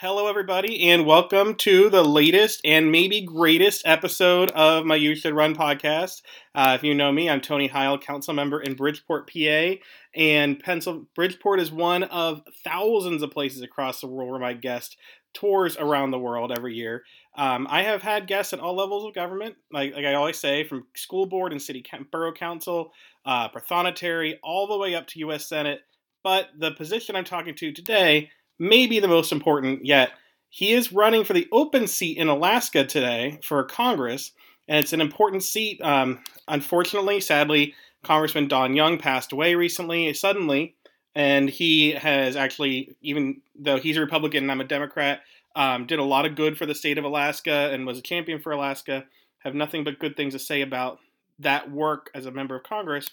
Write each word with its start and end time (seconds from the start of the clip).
Hello, 0.00 0.28
everybody, 0.28 0.88
and 0.88 1.04
welcome 1.04 1.54
to 1.56 1.90
the 1.90 2.02
latest 2.02 2.62
and 2.64 2.90
maybe 2.90 3.20
greatest 3.20 3.82
episode 3.84 4.50
of 4.52 4.86
my 4.86 4.94
You 4.94 5.14
Should 5.14 5.34
Run 5.34 5.54
podcast. 5.54 6.22
Uh, 6.54 6.72
if 6.74 6.82
you 6.82 6.94
know 6.94 7.12
me, 7.12 7.28
I'm 7.28 7.42
Tony 7.42 7.66
Heil, 7.66 7.98
council 7.98 8.32
member 8.32 8.62
in 8.62 8.76
Bridgeport, 8.76 9.30
PA, 9.30 9.74
and 10.14 10.58
Pencil 10.58 11.04
Bridgeport 11.14 11.60
is 11.60 11.70
one 11.70 12.04
of 12.04 12.40
thousands 12.64 13.22
of 13.22 13.30
places 13.30 13.60
across 13.60 14.00
the 14.00 14.06
world 14.06 14.30
where 14.30 14.40
my 14.40 14.54
guest 14.54 14.96
tours 15.34 15.76
around 15.76 16.12
the 16.12 16.18
world 16.18 16.50
every 16.50 16.74
year. 16.74 17.02
Um, 17.36 17.66
I 17.68 17.82
have 17.82 18.00
had 18.00 18.26
guests 18.26 18.54
at 18.54 18.60
all 18.60 18.74
levels 18.74 19.04
of 19.04 19.12
government, 19.12 19.56
like, 19.70 19.94
like 19.94 20.06
I 20.06 20.14
always 20.14 20.38
say, 20.38 20.64
from 20.64 20.86
school 20.96 21.26
board 21.26 21.52
and 21.52 21.60
city 21.60 21.84
borough 22.10 22.32
council, 22.32 22.92
uh, 23.26 23.50
prothonotary, 23.50 24.38
all 24.42 24.66
the 24.66 24.78
way 24.78 24.94
up 24.94 25.08
to 25.08 25.18
U.S. 25.18 25.46
Senate. 25.46 25.82
But 26.24 26.48
the 26.58 26.70
position 26.70 27.16
I'm 27.16 27.24
talking 27.24 27.54
to 27.56 27.72
today 27.72 28.30
maybe 28.60 29.00
the 29.00 29.08
most 29.08 29.32
important 29.32 29.84
yet. 29.84 30.10
He 30.50 30.72
is 30.72 30.92
running 30.92 31.24
for 31.24 31.32
the 31.32 31.48
open 31.50 31.86
seat 31.86 32.18
in 32.18 32.28
Alaska 32.28 32.84
today 32.84 33.40
for 33.42 33.64
Congress, 33.64 34.32
and 34.68 34.78
it's 34.78 34.92
an 34.92 35.00
important 35.00 35.42
seat. 35.42 35.80
Um, 35.82 36.20
unfortunately, 36.46 37.20
sadly, 37.20 37.74
Congressman 38.04 38.48
Don 38.48 38.74
Young 38.74 38.98
passed 38.98 39.32
away 39.32 39.54
recently, 39.54 40.12
suddenly, 40.12 40.76
and 41.14 41.48
he 41.48 41.92
has 41.92 42.36
actually, 42.36 42.96
even 43.00 43.40
though 43.58 43.78
he's 43.78 43.96
a 43.96 44.00
Republican 44.00 44.44
and 44.44 44.52
I'm 44.52 44.60
a 44.60 44.64
Democrat, 44.64 45.20
um, 45.56 45.86
did 45.86 45.98
a 45.98 46.04
lot 46.04 46.26
of 46.26 46.36
good 46.36 46.56
for 46.56 46.66
the 46.66 46.74
state 46.74 46.98
of 46.98 47.04
Alaska 47.04 47.70
and 47.72 47.86
was 47.86 47.98
a 47.98 48.02
champion 48.02 48.40
for 48.40 48.52
Alaska. 48.52 49.04
Have 49.38 49.54
nothing 49.54 49.84
but 49.84 49.98
good 49.98 50.16
things 50.16 50.34
to 50.34 50.38
say 50.38 50.62
about 50.62 50.98
that 51.38 51.70
work 51.70 52.10
as 52.14 52.26
a 52.26 52.30
member 52.30 52.56
of 52.56 52.62
Congress. 52.62 53.08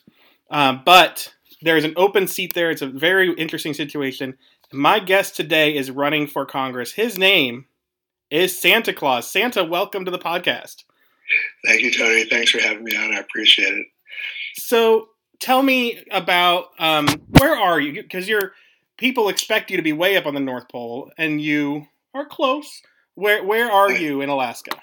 Um, 0.50 0.82
but 0.86 1.34
there's 1.62 1.84
an 1.84 1.94
open 1.96 2.28
seat 2.28 2.54
there. 2.54 2.72
It's 2.72 2.82
a 2.82 2.88
very 2.88 3.34
interesting 3.34 3.74
situation. 3.74 4.38
My 4.72 5.00
guest 5.00 5.36
today 5.36 5.76
is 5.76 5.92
running 5.92 6.28
for 6.28 6.46
Congress. 6.46 6.94
His 6.94 7.18
name 7.18 7.66
is 8.30 8.58
Santa 8.58 8.94
Claus. 8.94 9.32
Santa, 9.32 9.64
welcome 9.64 10.06
to 10.06 10.12
the 10.12 10.20
podcast. 10.20 10.84
Thank 11.66 11.82
you, 11.82 11.92
Tony. 11.92 12.26
Thanks 12.26 12.52
for 12.52 12.62
having 12.62 12.84
me 12.84 12.96
on. 12.96 13.14
I 13.14 13.20
appreciate 13.20 13.74
it. 13.74 13.88
So, 14.56 15.10
tell 15.40 15.62
me 15.62 16.04
about 16.12 16.68
um, 16.80 17.08
where 17.40 17.56
are 17.56 17.80
you? 17.80 18.02
Because 18.02 18.28
your 18.28 18.54
people 18.98 19.30
expect 19.30 19.70
you 19.70 19.78
to 19.78 19.84
be 19.84 19.94
way 19.94 20.18
up 20.18 20.26
on 20.26 20.34
the 20.34 20.40
North 20.40 20.70
Pole, 20.70 21.12
and 21.18 21.42
you 21.42 21.88
are 22.14 22.26
close. 22.26 22.82
Where 23.16 23.44
where 23.44 23.72
are 23.72 23.92
you 23.92 24.22
in 24.22 24.30
Alaska? 24.30 24.78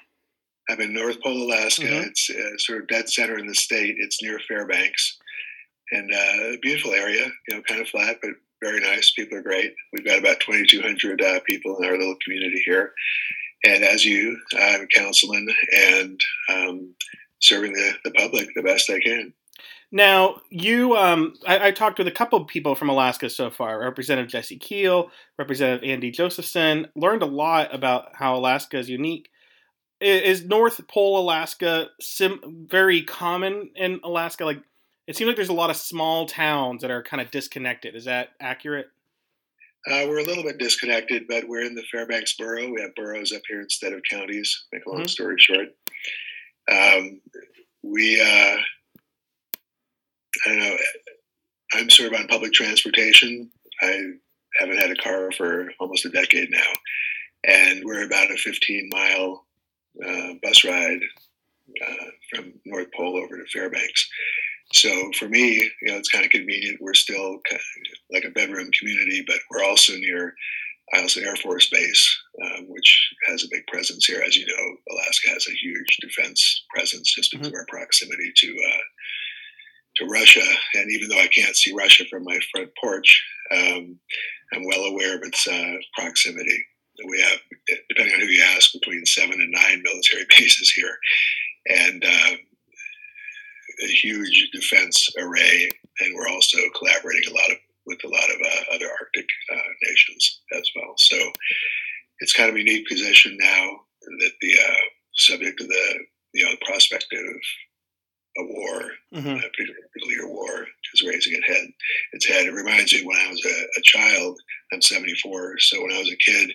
I'm 0.69 0.81
in 0.81 0.95
North 0.95 1.21
Pole, 1.23 1.45
Alaska. 1.45 1.85
Mm-hmm. 1.85 2.09
It's 2.09 2.31
uh, 2.31 2.59
sort 2.59 2.83
of 2.83 2.89
dead 2.89 3.09
center 3.09 3.39
in 3.39 3.47
the 3.47 3.55
state. 3.55 3.97
It's 3.99 4.23
near 4.23 4.39
Fairbanks, 4.49 5.19
and 5.95 6.13
uh, 6.13 6.55
a 6.55 6.59
beautiful 6.61 6.93
area. 6.93 7.27
You 7.49 7.57
know, 7.57 7.63
kind 7.63 7.81
of 7.81 7.89
flat, 7.89 8.17
but 8.21 8.33
very 8.63 8.81
nice. 8.81 9.13
People 9.13 9.39
are 9.39 9.43
great. 9.43 9.75
We've 9.93 10.07
got 10.07 10.19
about 10.19 10.41
2,200 10.41 11.21
uh, 11.21 11.41
people 11.47 11.77
in 11.79 11.85
our 11.85 11.99
little 11.99 12.17
community 12.25 12.63
here. 12.65 12.93
And 13.65 13.83
as 13.83 14.05
you, 14.05 14.39
I'm 14.59 14.83
a 14.83 14.87
councilman 14.87 15.49
and 15.77 16.21
um, 16.53 16.95
serving 17.41 17.73
the, 17.73 17.93
the 18.05 18.11
public 18.13 18.49
the 18.55 18.63
best 18.63 18.91
I 18.91 19.01
can. 19.01 19.33
Now, 19.93 20.41
you, 20.51 20.97
um, 20.97 21.35
I, 21.47 21.69
I, 21.69 21.71
talked 21.71 21.99
with 21.99 22.09
a 22.09 22.13
couple 22.13 22.41
of 22.41 22.49
people 22.49 22.75
from 22.75 22.89
Alaska 22.89 23.31
so 23.31 23.51
far. 23.51 23.79
Representative 23.79 24.31
Jesse 24.31 24.59
Kiehl, 24.59 25.09
Representative 25.39 25.89
Andy 25.89 26.11
Josephson. 26.11 26.89
Learned 26.97 27.23
a 27.23 27.27
lot 27.27 27.73
about 27.73 28.09
how 28.13 28.35
Alaska 28.35 28.79
is 28.79 28.89
unique. 28.89 29.29
Is 30.01 30.45
North 30.45 30.87
Pole 30.89 31.21
Alaska 31.21 31.91
sim- 32.01 32.67
very 32.69 33.03
common 33.03 33.71
in 33.77 34.01
Alaska? 34.03 34.45
Like, 34.45 34.63
it 35.07 35.17
seems 35.17 35.29
like 35.29 35.37
there's 35.37 35.49
a 35.49 35.53
lot 35.53 35.71
of 35.71 35.77
small 35.77 36.27
towns 36.27 36.83
that 36.83 36.91
are 36.91 37.03
kind 37.03 37.21
of 37.21 37.31
disconnected. 37.31 37.95
Is 37.95 38.05
that 38.05 38.31
accurate? 38.41 38.87
Uh, 39.87 40.07
we're 40.09 40.21
a 40.21 40.25
little 40.25 40.43
bit 40.43 40.59
disconnected, 40.59 41.25
but 41.29 41.47
we're 41.47 41.65
in 41.65 41.75
the 41.75 41.85
Fairbanks 41.93 42.35
borough. 42.37 42.71
We 42.71 42.81
have 42.81 42.95
boroughs 42.95 43.33
up 43.33 43.43
here 43.47 43.61
instead 43.61 43.93
of 43.93 44.01
counties. 44.09 44.65
Make 44.73 44.87
a 44.87 44.89
long 44.89 45.01
mm-hmm. 45.01 45.09
story 45.09 45.37
short, 45.39 45.69
um, 46.71 47.21
we 47.83 48.21
uh, 48.21 48.57
I 50.47 50.49
don't 50.49 50.59
know. 50.59 50.77
I'm 51.75 51.91
sort 51.91 52.13
of 52.13 52.21
on 52.21 52.29
public 52.29 52.53
transportation. 52.53 53.51
I 53.83 54.03
haven't 54.59 54.79
had 54.79 54.91
a 54.91 55.03
car 55.03 55.31
for 55.33 55.69
almost 55.81 56.07
a 56.07 56.11
decade 56.11 56.51
now, 56.51 56.73
and 57.47 57.83
we're 57.85 58.07
about 58.07 58.31
a 58.31 58.37
15 58.37 58.89
mile 58.93 59.45
uh, 60.07 60.35
bus 60.43 60.65
ride 60.65 61.01
uh, 61.87 62.05
from 62.31 62.55
North 62.65 62.89
Pole 62.97 63.17
over 63.17 63.37
to 63.37 63.45
Fairbanks. 63.53 64.09
So 64.75 65.11
for 65.17 65.29
me, 65.29 65.71
you 65.83 65.89
know, 65.89 65.97
it's 65.97 66.11
kind 66.11 66.25
of 66.25 66.33
convenient. 66.33 66.79
We're 66.81 66.95
still 66.95 67.39
kind 67.49 67.61
of 67.61 68.13
like 68.13 68.25
a 68.25 68.31
bedroom 68.31 68.71
community, 68.79 69.25
but 69.27 69.39
we're 69.51 69.65
also 69.65 69.93
near 69.95 70.35
Eielson 70.95 71.25
Air 71.25 71.37
Force 71.37 71.71
Base, 71.71 72.23
um, 72.45 72.67
which 72.69 73.09
has 73.29 73.45
a 73.45 73.49
big 73.53 73.65
presence 73.69 74.05
here. 74.05 74.21
As 74.27 74.37
you 74.37 74.47
know, 74.47 74.77
Alaska 74.97 75.29
has 75.31 75.47
a 75.49 75.55
huge 75.55 75.97
defense 76.01 76.65
presence 76.75 77.15
just 77.15 77.31
because 77.31 77.47
mm-hmm. 77.47 77.55
of 77.55 77.61
our 77.61 77.67
proximity 77.69 78.33
to 78.37 78.49
uh, 78.49 78.83
to 79.97 80.07
Russia. 80.07 80.43
And 80.75 80.91
even 80.91 81.09
though 81.09 81.23
I 81.23 81.29
can't 81.29 81.57
see 81.57 81.73
Russia 81.73 82.05
from 82.11 82.25
my 82.25 82.39
front 82.53 82.71
porch, 82.81 83.25
um, 83.53 83.99
I'm 84.53 84.67
well 84.67 84.87
aware 84.87 85.17
of 85.17 85.23
its 85.23 85.47
uh, 85.47 85.75
proximity. 85.97 86.65
We 87.07 87.21
have, 87.21 87.39
depending 87.89 88.15
on 88.15 88.21
who 88.21 88.27
you 88.27 88.45
ask, 88.57 88.73
between 88.73 89.07
seven 89.07 89.41
and 89.41 89.53
nine 89.53 89.83
military 89.85 90.27
bases 90.37 90.71
here, 90.71 90.99
and 91.69 92.05
uh, 92.05 92.37
a 93.83 93.87
huge 93.87 94.51
defense 94.53 95.09
array, 95.19 95.71
and 96.01 96.15
we're 96.15 96.29
also 96.29 96.59
collaborating 96.77 97.31
a 97.31 97.35
lot 97.35 97.51
of 97.51 97.57
with 97.87 98.03
a 98.05 98.09
lot 98.09 98.31
of 98.31 98.41
uh, 98.41 98.75
other 98.75 98.87
Arctic 98.99 99.27
uh, 99.53 99.69
nations 99.87 100.41
as 100.57 100.71
well. 100.75 100.95
So 100.97 101.17
it's 102.21 102.33
kind 102.33 102.49
of 102.49 102.57
a 102.57 102.59
unique 102.59 102.89
position 102.89 103.37
now 103.39 103.81
that 104.21 104.33
the 104.41 104.55
uh, 104.55 104.85
subject 105.15 105.61
of 105.61 105.69
the 105.69 105.99
you 106.33 106.45
know 106.45 106.53
the 106.53 106.67
prospect 106.67 107.07
of 107.13 107.37
a 108.37 108.43
war, 108.43 108.91
mm-hmm. 109.15 109.29
a 109.29 110.01
nuclear 110.01 110.29
war, 110.29 110.67
is 110.95 111.03
raising 111.07 111.35
its 111.35 111.47
head. 111.47 111.69
Its 112.13 112.27
head. 112.27 112.47
It 112.47 112.53
reminds 112.53 112.93
me 112.93 113.05
when 113.05 113.17
I 113.17 113.31
was 113.31 113.45
a, 113.45 113.79
a 113.79 113.83
child. 113.85 114.37
I'm 114.73 114.83
74, 114.83 115.59
so 115.61 115.81
when 115.83 115.93
I 115.93 116.01
was 116.01 116.11
a 116.11 116.31
kid, 116.31 116.51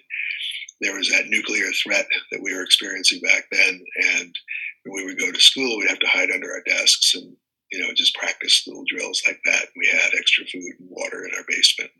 there 0.81 0.95
was 0.97 1.09
that 1.09 1.27
nuclear 1.27 1.71
threat 1.83 2.05
that 2.31 2.41
we 2.41 2.53
were 2.53 2.63
experiencing 2.63 3.21
back 3.21 3.45
then, 3.51 3.81
and 4.17 4.35
when 4.85 5.05
we 5.05 5.05
would 5.05 5.19
go 5.19 5.31
to 5.31 5.41
school, 5.41 5.77
we'd 5.77 5.89
have 5.89 5.99
to 5.99 6.07
hide 6.07 6.31
under 6.31 6.51
our 6.51 6.63
desks 6.65 7.15
and 7.15 7.35
you 7.71 7.79
know 7.79 7.93
just 7.95 8.15
practice 8.15 8.63
little 8.67 8.85
drills 8.87 9.21
like 9.25 9.39
that. 9.45 9.67
We 9.77 9.87
had 9.87 10.17
extra 10.17 10.45
food 10.45 10.73
and 10.79 10.89
water 10.89 11.25
in 11.25 11.31
our 11.35 11.45
basement, 11.47 11.91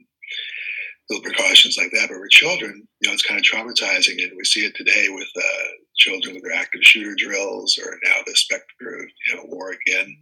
little 1.10 1.24
precautions 1.24 1.78
like 1.78 1.92
that. 1.92 2.10
But 2.10 2.18
for 2.18 2.28
children, 2.30 2.88
you 3.02 3.08
know, 3.08 3.14
it's 3.14 3.26
kind 3.26 3.40
of 3.40 3.46
traumatizing, 3.46 4.24
and 4.24 4.32
we 4.38 4.44
see 4.44 4.66
it 4.66 4.76
today 4.76 5.08
with 5.10 5.30
uh, 5.38 5.68
children 5.98 6.36
with 6.36 6.44
their 6.44 6.60
active 6.60 6.82
shooter 6.84 7.16
drills, 7.18 7.78
or 7.78 7.98
now 8.04 8.16
the 8.26 8.36
specter 8.36 8.96
of 8.96 9.06
you 9.30 9.36
know 9.36 9.44
war 9.46 9.72
again. 9.72 10.16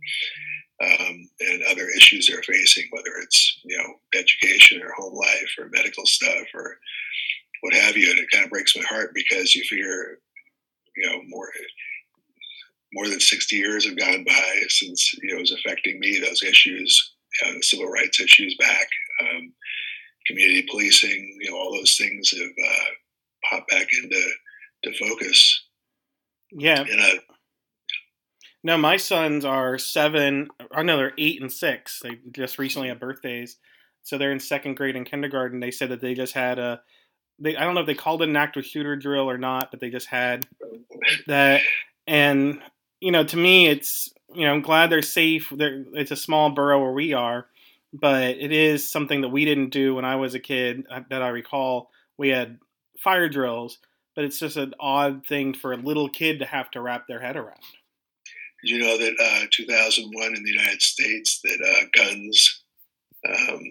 Um, 0.79 1.27
and 1.39 1.63
other 1.71 1.87
issues 1.97 2.27
they're 2.27 2.43
facing, 2.43 2.85
whether 2.91 3.09
it's 3.23 3.61
you 3.63 3.77
know 3.77 4.19
education 4.19 4.79
or 4.83 4.91
home 4.95 5.15
life 5.15 5.55
or 5.57 5.69
medical 5.71 6.05
stuff 6.05 6.45
or 6.53 6.77
what 7.61 7.73
have 7.73 7.97
you. 7.97 8.11
And 8.11 8.19
it 8.19 8.29
kind 8.31 8.45
of 8.45 8.51
breaks 8.51 8.75
my 8.75 8.83
heart 8.83 9.11
because 9.15 9.55
you 9.55 9.63
figure, 9.63 10.19
you 10.95 11.09
know, 11.09 11.19
more 11.27 11.49
more 12.97 13.07
than 13.07 13.19
60 13.19 13.55
years 13.55 13.85
have 13.85 13.95
gone 13.95 14.23
by 14.23 14.61
since 14.69 15.13
you 15.21 15.29
know, 15.29 15.37
it 15.37 15.41
was 15.41 15.51
affecting 15.51 15.99
me, 15.99 16.19
those 16.19 16.41
issues, 16.41 17.13
you 17.41 17.47
know, 17.47 17.57
the 17.57 17.63
civil 17.63 17.87
rights 17.87 18.19
issues 18.19 18.55
back, 18.57 18.87
um, 19.21 19.53
community 20.25 20.65
policing, 20.67 21.37
you 21.39 21.51
know, 21.51 21.57
all 21.57 21.71
those 21.71 21.95
things 21.95 22.31
have 22.31 22.41
uh, 22.41 22.85
popped 23.51 23.69
back 23.69 23.87
into 24.01 24.29
to 24.83 24.93
focus. 24.93 25.65
Yeah. 26.51 26.85
A, 26.89 27.19
no, 28.63 28.77
my 28.77 28.97
sons 28.97 29.45
are 29.45 29.77
seven. 29.77 30.47
I 30.71 30.81
know 30.81 30.97
they're 30.97 31.13
eight 31.19 31.39
and 31.39 31.51
six. 31.51 31.99
They 32.01 32.17
just 32.31 32.57
recently 32.57 32.87
had 32.87 32.99
birthdays, 32.99 33.57
so 34.01 34.17
they're 34.17 34.31
in 34.31 34.39
second 34.39 34.75
grade 34.75 34.95
and 34.95 35.05
kindergarten. 35.05 35.59
They 35.59 35.71
said 35.71 35.89
that 35.89 36.01
they 36.01 36.15
just 36.15 36.33
had 36.33 36.57
a. 36.57 36.81
They, 37.37 37.55
I 37.55 37.63
don't 37.63 37.75
know 37.75 37.81
if 37.81 37.87
they 37.87 37.93
called 37.93 38.23
it 38.23 38.29
an 38.29 38.35
active 38.35 38.65
shooter 38.65 38.95
drill 38.95 39.29
or 39.29 39.37
not, 39.37 39.69
but 39.69 39.79
they 39.79 39.91
just 39.91 40.07
had 40.07 40.47
that, 41.27 41.61
and 42.07 42.59
you 42.99 43.11
know, 43.11 43.23
to 43.23 43.37
me, 43.37 43.67
it's 43.67 44.09
you 44.33 44.45
know, 44.45 44.53
I'm 44.53 44.61
glad 44.61 44.89
they're 44.89 45.01
safe. 45.01 45.51
They're, 45.55 45.85
it's 45.93 46.11
a 46.11 46.15
small 46.15 46.49
borough 46.49 46.81
where 46.81 46.91
we 46.91 47.13
are, 47.13 47.47
but 47.93 48.23
it 48.23 48.51
is 48.51 48.89
something 48.89 49.21
that 49.21 49.29
we 49.29 49.45
didn't 49.45 49.69
do 49.69 49.95
when 49.95 50.05
I 50.05 50.15
was 50.15 50.35
a 50.35 50.39
kid 50.39 50.85
uh, 50.91 51.01
that 51.09 51.21
I 51.21 51.29
recall. 51.29 51.89
We 52.17 52.29
had 52.29 52.59
fire 52.99 53.29
drills, 53.29 53.79
but 54.15 54.25
it's 54.25 54.39
just 54.39 54.57
an 54.57 54.73
odd 54.79 55.25
thing 55.25 55.53
for 55.53 55.73
a 55.73 55.77
little 55.77 56.09
kid 56.09 56.39
to 56.39 56.45
have 56.45 56.69
to 56.71 56.81
wrap 56.81 57.07
their 57.07 57.21
head 57.21 57.37
around. 57.37 57.61
Did 58.63 58.71
you 58.71 58.79
know 58.79 58.97
that 58.97 59.15
uh, 59.19 59.45
2001 59.51 60.35
in 60.35 60.43
the 60.43 60.49
United 60.49 60.81
States 60.81 61.39
that 61.43 61.61
uh, 61.61 61.85
guns 61.93 62.63
um, 63.27 63.61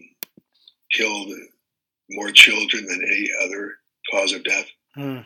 killed 0.92 1.30
more 2.10 2.30
children 2.30 2.86
than 2.86 3.02
any 3.04 3.30
other 3.44 3.72
cause 4.10 4.32
of 4.32 4.44
death? 4.44 4.66
Hmm. 4.94 5.18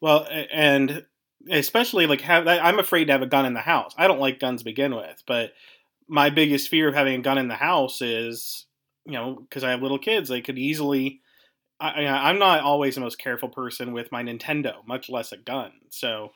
Well, 0.00 0.28
and 0.52 1.06
especially 1.50 2.06
like 2.06 2.20
have 2.22 2.46
I'm 2.46 2.78
afraid 2.78 3.06
to 3.06 3.12
have 3.12 3.22
a 3.22 3.26
gun 3.26 3.46
in 3.46 3.54
the 3.54 3.60
house. 3.60 3.94
I 3.96 4.06
don't 4.06 4.20
like 4.20 4.40
guns 4.40 4.60
to 4.60 4.64
begin 4.64 4.94
with, 4.94 5.22
but 5.26 5.52
my 6.08 6.30
biggest 6.30 6.68
fear 6.68 6.88
of 6.88 6.94
having 6.94 7.18
a 7.18 7.22
gun 7.22 7.38
in 7.38 7.48
the 7.48 7.54
house 7.54 8.00
is, 8.00 8.66
you 9.04 9.12
know, 9.12 9.34
because 9.34 9.64
I 9.64 9.70
have 9.70 9.82
little 9.82 9.98
kids, 9.98 10.28
they 10.28 10.40
could 10.40 10.58
easily 10.58 11.20
I, 11.78 12.06
I'm 12.06 12.38
not 12.38 12.60
always 12.60 12.94
the 12.94 13.00
most 13.02 13.18
careful 13.18 13.48
person 13.48 13.92
with 13.92 14.10
my 14.10 14.22
Nintendo, 14.22 14.86
much 14.86 15.10
less 15.10 15.32
a 15.32 15.36
gun. 15.36 15.72
So 15.90 16.32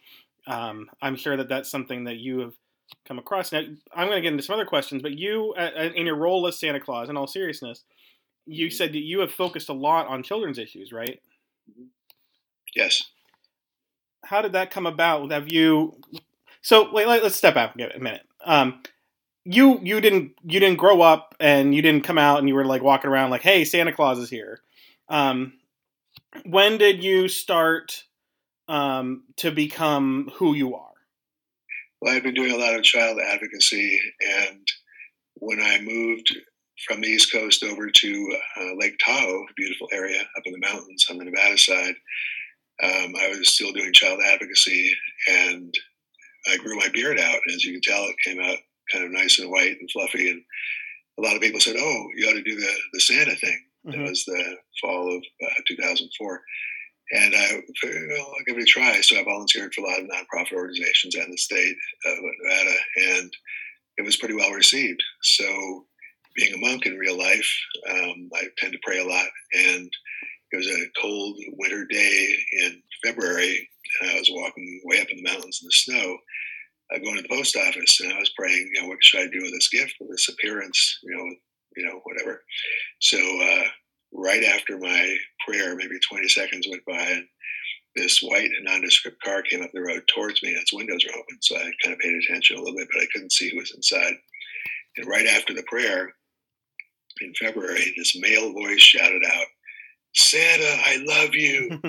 um, 0.47 0.91
I'm 1.01 1.17
sure 1.17 1.37
that 1.37 1.49
that's 1.49 1.71
something 1.71 2.05
that 2.05 2.17
you 2.17 2.41
have 2.41 2.55
come 3.07 3.19
across. 3.19 3.53
Now, 3.53 3.63
I'm 3.95 4.09
going 4.09 4.19
to 4.19 4.23
get 4.23 4.33
into 4.33 4.43
some 4.43 4.55
other 4.55 4.67
questions, 4.67 5.03
but 5.03 5.17
you, 5.17 5.55
in 5.55 6.07
your 6.07 6.17
role 6.17 6.47
as 6.47 6.59
Santa 6.59 6.81
Claus, 6.81 7.09
in 7.09 7.17
all 7.17 7.27
seriousness, 7.27 7.85
you 8.47 8.67
mm-hmm. 8.67 8.75
said 8.75 8.93
that 8.93 9.01
you 9.01 9.21
have 9.21 9.33
focused 9.33 9.69
a 9.69 9.75
lot 9.75 10.09
on 10.09 10.23
children's 10.23 10.59
issues, 10.59 10.93
right? 10.93 11.21
Yes. 12.75 13.03
How 14.25 14.43
did 14.43 14.53
that 14.53 14.71
come 14.71 14.87
about? 14.87 15.31
Have 15.33 15.53
you? 15.53 15.97
So 16.63 16.93
wait, 16.93 17.07
let, 17.07 17.23
us 17.23 17.37
step 17.37 17.55
back 17.55 17.75
a 17.75 17.99
minute. 17.99 18.27
Um, 18.45 18.83
you 19.45 19.81
you 19.83 20.01
didn't 20.01 20.33
you 20.45 20.61
didn't 20.61 20.79
grow 20.79 21.01
up 21.01 21.35
and 21.41 21.75
you 21.75 21.83
didn't 21.83 22.05
come 22.05 22.19
out 22.19 22.39
and 22.39 22.49
you 22.49 22.55
were 22.55 22.65
like 22.65 22.83
walking 22.83 23.11
around 23.11 23.31
like, 23.31 23.43
hey, 23.43 23.65
Santa 23.65 23.93
Claus 23.93 24.19
is 24.19 24.31
here. 24.31 24.61
Um, 25.09 25.55
when 26.45 26.79
did 26.79 27.03
you 27.03 27.29
start 27.29 28.05
um, 28.69 29.25
to 29.37 29.51
become 29.51 30.31
who 30.35 30.55
you 30.55 30.75
are? 30.77 30.87
Well, 32.01 32.15
I've 32.15 32.23
been 32.23 32.35
doing 32.35 32.53
a 32.53 32.57
lot 32.57 32.75
of 32.75 32.83
child 32.83 33.19
advocacy, 33.19 34.01
and 34.47 34.67
when 35.35 35.61
I 35.61 35.81
moved 35.81 36.35
from 36.87 37.01
the 37.01 37.09
East 37.09 37.33
Coast 37.33 37.63
over 37.63 37.91
to 37.91 38.39
uh, 38.59 38.75
Lake 38.77 38.97
Tahoe, 39.05 39.43
a 39.43 39.55
beautiful 39.55 39.89
area 39.93 40.21
up 40.21 40.43
in 40.47 40.53
the 40.53 40.67
mountains 40.67 41.07
on 41.11 41.19
the 41.19 41.25
Nevada 41.25 41.59
side, 41.59 41.95
um, 42.83 43.15
I 43.17 43.29
was 43.29 43.53
still 43.53 43.73
doing 43.73 43.93
child 43.93 44.21
advocacy, 44.27 44.93
and 45.29 45.75
I 46.51 46.57
grew 46.57 46.77
my 46.77 46.89
beard 46.93 47.19
out. 47.19 47.41
As 47.55 47.65
you 47.65 47.73
can 47.73 47.83
tell, 47.83 48.05
it 48.05 48.17
came 48.25 48.41
out 48.41 48.59
kind 48.93 49.05
of 49.05 49.13
nice 49.13 49.39
and 49.39 49.51
white 49.51 49.77
and 49.79 49.91
fluffy, 49.91 50.31
and 50.31 50.43
a 51.19 51.23
lot 51.23 51.37
of 51.37 51.43
people 51.43 51.61
said, 51.61 51.77
"Oh, 51.79 52.07
you 52.17 52.29
ought 52.29 52.35
to 52.35 52.43
do 52.43 52.57
the 52.57 52.73
the 52.93 53.01
Santa 53.01 53.35
thing." 53.37 53.65
Mm-hmm. 53.87 54.01
It 54.01 54.09
was 54.09 54.25
the 54.25 54.57
fall 54.81 55.17
of 55.17 55.23
uh, 55.43 55.61
2004. 55.69 56.43
And 57.13 57.35
I 57.35 57.61
figured, 57.81 58.11
well, 58.13 58.27
I'll 58.27 58.45
give 58.47 58.57
it 58.57 58.63
a 58.63 58.67
try. 58.67 59.01
So 59.01 59.19
I 59.19 59.25
volunteered 59.25 59.75
for 59.75 59.81
a 59.81 59.89
lot 59.89 59.99
of 59.99 60.07
nonprofit 60.07 60.53
organizations 60.53 61.17
in 61.17 61.31
the 61.31 61.37
state 61.37 61.77
of 62.07 62.19
Nevada, 62.19 62.77
and 62.97 63.33
it 63.99 64.03
was 64.03 64.17
pretty 64.17 64.35
well 64.35 64.53
received. 64.53 65.03
So, 65.23 65.87
being 66.37 66.55
a 66.55 66.59
monk 66.59 66.87
in 66.87 66.97
real 66.97 67.19
life, 67.19 67.51
um, 67.91 68.31
I 68.35 68.45
tend 68.59 68.73
to 68.73 68.79
pray 68.85 69.01
a 69.01 69.05
lot. 69.05 69.27
And 69.53 69.91
it 70.53 70.57
was 70.57 70.67
a 70.67 71.01
cold 71.01 71.37
winter 71.59 71.85
day 71.87 72.37
in 72.63 72.83
February, 73.05 73.69
I 74.03 74.19
was 74.19 74.31
walking 74.33 74.81
way 74.85 75.01
up 75.01 75.09
in 75.11 75.23
the 75.23 75.31
mountains 75.31 75.61
in 75.63 75.67
the 75.67 75.73
snow, 75.73 76.17
uh, 76.93 76.99
going 76.99 77.17
to 77.17 77.23
the 77.23 77.29
post 77.29 77.57
office, 77.57 78.01
and 78.01 78.13
I 78.13 78.19
was 78.19 78.33
praying, 78.37 78.71
you 78.75 78.83
know, 78.83 78.89
what 78.89 79.03
should 79.03 79.21
I 79.21 79.27
do 79.27 79.43
with 79.43 79.53
this 79.53 79.69
gift, 79.69 79.95
with 80.01 80.11
this 80.11 80.29
appearance, 80.29 80.99
you 81.03 81.17
know, 81.17 81.35
you 81.77 81.87
know, 81.87 82.01
whatever. 82.05 82.43
So 83.01 83.19
uh, 83.19 83.65
right 84.13 84.45
after 84.45 84.79
my 84.79 85.17
prayer, 85.47 85.77
maybe 85.77 85.99
20 86.09 86.29
seconds 86.29 86.67
went 86.69 86.85
by, 86.85 87.01
and 87.01 87.27
this 87.97 88.21
white 88.21 88.51
nondescript 88.63 89.23
car 89.23 89.43
came 89.43 89.63
up 89.63 89.71
the 89.73 89.83
road 89.83 90.03
towards 90.09 90.43
me, 90.43 90.51
and 90.51 90.63
its 90.63 90.73
windows 90.73 91.05
were 91.05 91.19
open. 91.19 91.39
So 91.41 91.57
I 91.57 91.71
kind 91.83 91.93
of 91.95 91.99
paid 91.99 92.15
attention 92.15 92.57
a 92.57 92.61
little 92.61 92.77
bit, 92.77 92.89
but 92.93 93.03
I 93.03 93.07
couldn't 93.13 93.33
see 93.33 93.51
who 93.51 93.59
was 93.59 93.73
inside. 93.75 94.15
And 94.97 95.09
right 95.09 95.27
after 95.27 95.55
the 95.55 95.65
prayer 95.65 96.13
in 97.21 97.33
February, 97.35 97.93
this 97.97 98.17
male 98.19 98.53
voice 98.53 98.81
shouted 98.81 99.25
out, 99.25 99.47
Santa, 100.15 100.83
I 100.85 101.05
love 101.07 101.35
you. 101.35 101.81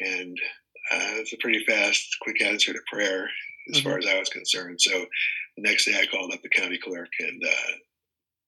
and 0.00 0.38
uh, 0.90 1.14
it's 1.20 1.32
a 1.32 1.38
pretty 1.38 1.64
fast, 1.64 2.16
quick 2.20 2.42
answer 2.42 2.72
to 2.72 2.80
prayer 2.92 3.28
as 3.70 3.78
mm-hmm. 3.78 3.88
far 3.88 3.98
as 3.98 4.06
I 4.06 4.18
was 4.18 4.28
concerned. 4.28 4.80
So 4.80 5.06
the 5.56 5.62
next 5.62 5.84
day 5.84 5.98
I 5.98 6.06
called 6.06 6.32
up 6.32 6.42
the 6.42 6.48
county 6.48 6.78
clerk 6.78 7.08
and 7.20 7.42
uh, 7.44 7.72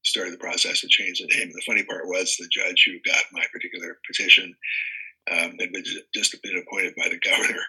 started 0.04 0.34
the 0.34 0.38
process 0.38 0.80
to 0.80 0.88
change 0.88 1.20
the 1.20 1.26
name. 1.26 1.48
And 1.48 1.54
the 1.54 1.62
funny 1.66 1.84
part 1.84 2.06
was 2.06 2.36
the 2.36 2.48
judge 2.50 2.84
who 2.86 3.10
got 3.10 3.24
my 3.32 3.44
particular 3.52 3.98
petition 4.06 4.54
um, 5.30 5.56
had 5.58 5.72
been 5.72 5.84
just 6.14 6.40
been 6.42 6.58
appointed 6.58 6.94
by 6.96 7.08
the 7.08 7.18
governor, 7.30 7.62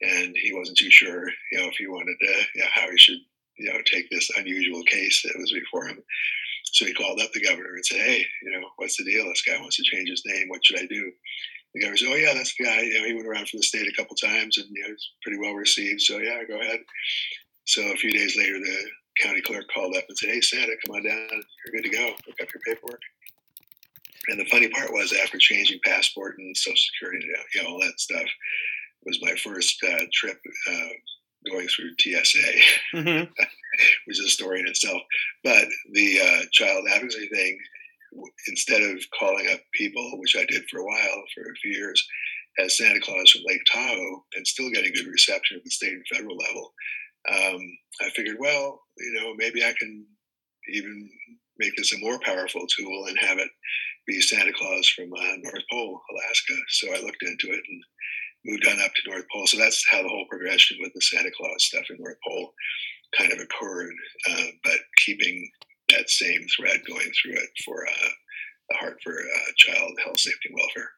and 0.00 0.34
he 0.36 0.54
wasn't 0.54 0.78
too 0.78 0.90
sure, 0.90 1.28
you 1.52 1.58
know, 1.58 1.68
if 1.68 1.76
he 1.76 1.86
wanted 1.86 2.16
to, 2.20 2.32
you 2.54 2.62
know, 2.62 2.68
how 2.72 2.90
he 2.90 2.96
should, 2.96 3.18
you 3.58 3.70
know, 3.70 3.78
take 3.84 4.08
this 4.10 4.30
unusual 4.38 4.82
case 4.84 5.22
that 5.22 5.38
was 5.38 5.52
before 5.52 5.86
him. 5.86 6.02
So 6.72 6.86
he 6.86 6.94
called 6.94 7.20
up 7.20 7.32
the 7.32 7.40
governor 7.40 7.74
and 7.74 7.86
said, 7.86 8.00
"Hey, 8.00 8.26
you 8.42 8.50
know, 8.52 8.68
what's 8.76 8.96
the 8.96 9.04
deal? 9.04 9.26
This 9.26 9.42
guy 9.42 9.60
wants 9.60 9.76
to 9.76 9.82
change 9.82 10.08
his 10.08 10.22
name. 10.26 10.48
What 10.48 10.64
should 10.64 10.80
I 10.80 10.86
do?" 10.86 11.12
The 11.74 11.80
governor 11.80 11.96
said, 11.96 12.08
"Oh 12.08 12.16
yeah, 12.16 12.34
that's 12.34 12.54
the 12.56 12.64
guy. 12.64 12.80
You 12.82 13.00
know, 13.00 13.06
he 13.06 13.14
went 13.14 13.26
around 13.26 13.48
for 13.48 13.56
the 13.56 13.62
state 13.62 13.86
a 13.88 13.96
couple 13.96 14.16
times, 14.16 14.58
and 14.58 14.68
you 14.70 14.82
know, 14.82 14.92
it's 14.92 15.10
pretty 15.22 15.38
well 15.38 15.54
received. 15.54 16.02
So 16.02 16.18
yeah, 16.18 16.42
go 16.44 16.60
ahead." 16.60 16.80
So 17.66 17.82
a 17.82 17.96
few 17.96 18.12
days 18.12 18.36
later, 18.36 18.58
the 18.58 18.90
county 19.22 19.42
clerk 19.42 19.64
called 19.72 19.96
up 19.96 20.04
and 20.08 20.16
said, 20.18 20.30
"Hey, 20.30 20.40
Santa, 20.40 20.76
come 20.84 20.96
on 20.96 21.04
down. 21.04 21.28
You're 21.30 21.80
good 21.80 21.90
to 21.90 21.96
go. 21.96 22.14
Look 22.26 22.40
up 22.40 22.48
your 22.52 22.62
paperwork." 22.66 23.02
And 24.28 24.38
the 24.38 24.46
funny 24.46 24.68
part 24.68 24.92
was, 24.92 25.12
after 25.12 25.38
changing 25.38 25.80
passport 25.84 26.36
and 26.38 26.56
social 26.56 26.76
security, 26.76 27.26
you 27.54 27.62
know, 27.62 27.70
all 27.70 27.80
that 27.80 27.98
stuff, 27.98 28.28
was 29.04 29.18
my 29.22 29.34
first 29.36 29.82
uh, 29.84 30.04
trip 30.12 30.38
uh, 30.70 30.88
going 31.46 31.68
through 31.68 31.94
TSA, 31.98 32.52
mm-hmm. 32.94 33.24
which 34.06 34.18
is 34.18 34.26
a 34.26 34.28
story 34.28 34.60
in 34.60 34.68
itself. 34.68 35.00
But 35.44 35.66
the 35.92 36.20
uh, 36.20 36.44
child 36.52 36.86
advocacy 36.92 37.28
thing, 37.28 37.58
instead 38.48 38.82
of 38.82 39.02
calling 39.18 39.48
up 39.52 39.60
people, 39.74 40.18
which 40.18 40.36
I 40.36 40.44
did 40.46 40.64
for 40.70 40.80
a 40.80 40.84
while, 40.84 41.22
for 41.34 41.42
a 41.42 41.56
few 41.62 41.72
years, 41.72 42.06
as 42.58 42.76
Santa 42.76 43.00
Claus 43.00 43.30
from 43.30 43.42
Lake 43.46 43.62
Tahoe, 43.70 44.24
and 44.34 44.46
still 44.46 44.70
getting 44.70 44.92
good 44.92 45.06
reception 45.06 45.58
at 45.58 45.64
the 45.64 45.70
state 45.70 45.92
and 45.92 46.04
federal 46.12 46.36
level, 46.36 46.72
um, 47.30 47.60
I 48.00 48.10
figured, 48.10 48.36
well, 48.40 48.80
you 48.96 49.12
know, 49.14 49.34
maybe 49.36 49.62
I 49.62 49.74
can 49.78 50.06
even 50.72 51.08
make 51.58 51.76
this 51.76 51.92
a 51.92 51.98
more 51.98 52.18
powerful 52.20 52.66
tool 52.66 53.06
and 53.08 53.18
have 53.18 53.38
it 53.38 53.48
be 54.06 54.20
Santa 54.20 54.52
Claus 54.52 54.88
from 54.88 55.12
uh, 55.12 55.36
North 55.42 55.62
Pole, 55.70 56.00
Alaska. 56.10 56.54
So 56.68 56.88
I 56.94 57.00
looked 57.00 57.22
into 57.22 57.48
it 57.48 57.62
and 57.68 57.82
moved 58.48 58.66
on 58.66 58.80
up 58.80 58.92
to 58.94 59.10
North 59.10 59.24
Pole. 59.32 59.46
So 59.46 59.58
that's 59.58 59.84
how 59.90 60.02
the 60.02 60.08
whole 60.08 60.26
progression 60.28 60.78
with 60.80 60.92
the 60.94 61.00
Santa 61.00 61.30
Claus 61.36 61.64
stuff 61.64 61.84
in 61.90 61.96
North 61.98 62.16
Pole 62.26 62.52
kind 63.16 63.32
of 63.32 63.38
occurred, 63.38 63.92
uh, 64.30 64.46
but 64.64 64.78
keeping 65.04 65.50
that 65.90 66.10
same 66.10 66.46
thread 66.56 66.80
going 66.86 67.10
through 67.22 67.34
it 67.34 67.48
for 67.64 67.86
uh, 67.86 68.08
the 68.68 68.76
Heart 68.76 68.98
for 69.02 69.12
uh, 69.12 69.52
Child 69.56 69.92
Health, 70.04 70.20
Safety, 70.20 70.50
and 70.50 70.58
Welfare. 70.58 70.90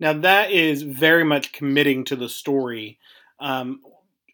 Now 0.00 0.12
that 0.14 0.50
is 0.50 0.82
very 0.82 1.24
much 1.24 1.52
committing 1.52 2.04
to 2.04 2.16
the 2.16 2.28
story. 2.28 2.98
Um, 3.40 3.80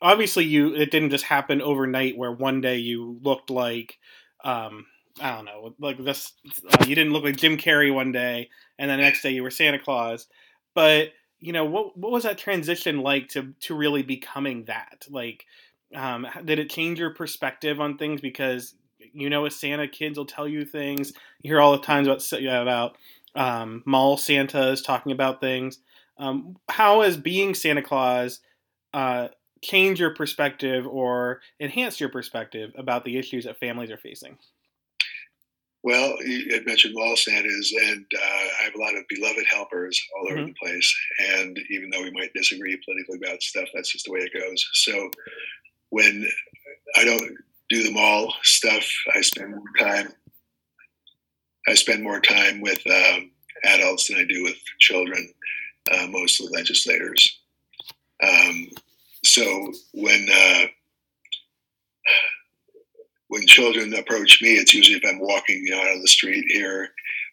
obviously 0.01 0.45
you 0.45 0.75
it 0.75 0.91
didn't 0.91 1.11
just 1.11 1.25
happen 1.25 1.63
overnight 1.63 2.17
where 2.17 2.33
one 2.33 2.61
day 2.61 2.77
you 2.77 3.19
looked 3.23 3.51
like 3.51 3.99
um, 4.45 4.87
I 5.21 5.33
don't 5.33 5.45
know, 5.45 5.75
like 5.81 6.03
this. 6.03 6.33
Uh, 6.71 6.85
you 6.87 6.95
didn't 6.95 7.13
look 7.13 7.25
like 7.25 7.37
Jim 7.37 7.57
Carrey 7.57 7.93
one 7.93 8.13
day, 8.13 8.51
and 8.79 8.91
then 8.91 8.99
the 8.99 9.05
next 9.05 9.23
day 9.23 9.31
you 9.31 9.43
were 9.43 9.51
Santa 9.51 9.79
Claus. 9.79 10.27
But 10.75 11.09
you 11.41 11.53
know, 11.53 11.65
what 11.65 11.97
what 11.97 12.13
was 12.13 12.25
that 12.25 12.39
transition 12.39 13.01
like 13.01 13.29
to 13.29 13.55
to 13.61 13.75
really 13.75 14.03
becoming 14.03 14.65
that? 14.65 15.07
Like, 15.09 15.45
um, 15.95 16.27
did 16.45 16.59
it 16.59 16.71
change 16.71 16.99
your 16.99 17.15
perspective 17.15 17.81
on 17.81 17.97
things? 17.97 18.21
Because 18.21 18.75
you 19.13 19.31
know, 19.31 19.47
as 19.47 19.57
Santa, 19.57 19.89
kids 19.89 20.19
will 20.19 20.27
tell 20.27 20.49
you 20.49 20.65
things. 20.65 21.13
You 21.41 21.51
hear 21.51 21.61
all 21.61 21.73
the 21.73 21.85
times 21.85 22.09
about 22.09 22.23
about 22.63 22.97
um, 23.35 23.83
mall 23.87 24.17
Santas 24.17 24.83
talking 24.83 25.13
about 25.13 25.41
things. 25.41 25.79
Um, 26.19 26.57
how 26.69 27.03
has 27.03 27.17
being 27.17 27.55
Santa 27.55 27.83
Claus 27.83 28.41
uh, 28.93 29.29
your 30.01 30.15
perspective 30.15 30.87
or 30.87 31.41
enhance 31.61 32.01
your 32.01 32.09
perspective 32.09 32.73
about 32.77 33.05
the 33.05 33.17
issues 33.17 33.45
that 33.45 33.61
families 33.61 33.91
are 33.91 33.99
facing? 33.99 34.39
Well, 35.89 36.23
you 36.23 36.53
had 36.53 36.67
mentioned 36.67 36.93
mall 36.95 37.17
Santas, 37.17 37.73
and 37.73 38.05
uh, 38.15 38.47
I 38.61 38.65
have 38.65 38.75
a 38.75 38.79
lot 38.79 38.95
of 38.95 39.09
beloved 39.09 39.47
helpers 39.51 39.99
all 40.15 40.29
over 40.29 40.41
mm-hmm. 40.41 40.49
the 40.49 40.55
place. 40.61 40.97
And 41.31 41.59
even 41.71 41.89
though 41.89 42.03
we 42.03 42.11
might 42.11 42.35
disagree 42.35 42.79
politically 42.85 43.27
about 43.27 43.41
stuff, 43.41 43.71
that's 43.73 43.91
just 43.93 44.05
the 44.05 44.13
way 44.13 44.19
it 44.21 44.39
goes. 44.39 44.69
So 44.75 45.11
when 45.89 46.29
I 46.95 47.07
don't 47.07 47.33
do 47.71 47.83
the 47.83 47.91
mall 47.91 48.35
stuff, 48.43 48.87
I 49.17 49.23
spend 49.23 49.53
more 49.53 49.63
time. 49.79 50.13
I 51.67 51.73
spend 51.73 52.03
more 52.03 52.21
time 52.21 52.61
with 52.61 52.87
um, 52.87 53.31
adults 53.65 54.09
than 54.09 54.19
I 54.19 54.25
do 54.25 54.43
with 54.43 54.59
children, 54.81 55.33
uh, 55.91 56.07
mostly 56.11 56.49
legislators. 56.53 57.41
Um, 58.23 58.69
so 59.25 59.73
when 59.95 60.29
uh, 60.31 60.67
when 63.29 63.47
children 63.47 63.95
approach 63.95 64.41
me, 64.43 64.55
it's 64.55 64.75
usually 64.75 64.97
if 64.97 65.05
I'm 65.09 65.21
walking 65.21 65.63
you 65.65 65.71
know, 65.71 65.81
out 65.81 65.91
on 65.91 66.01
the 66.01 66.09
street 66.09 66.45
here, 66.49 66.89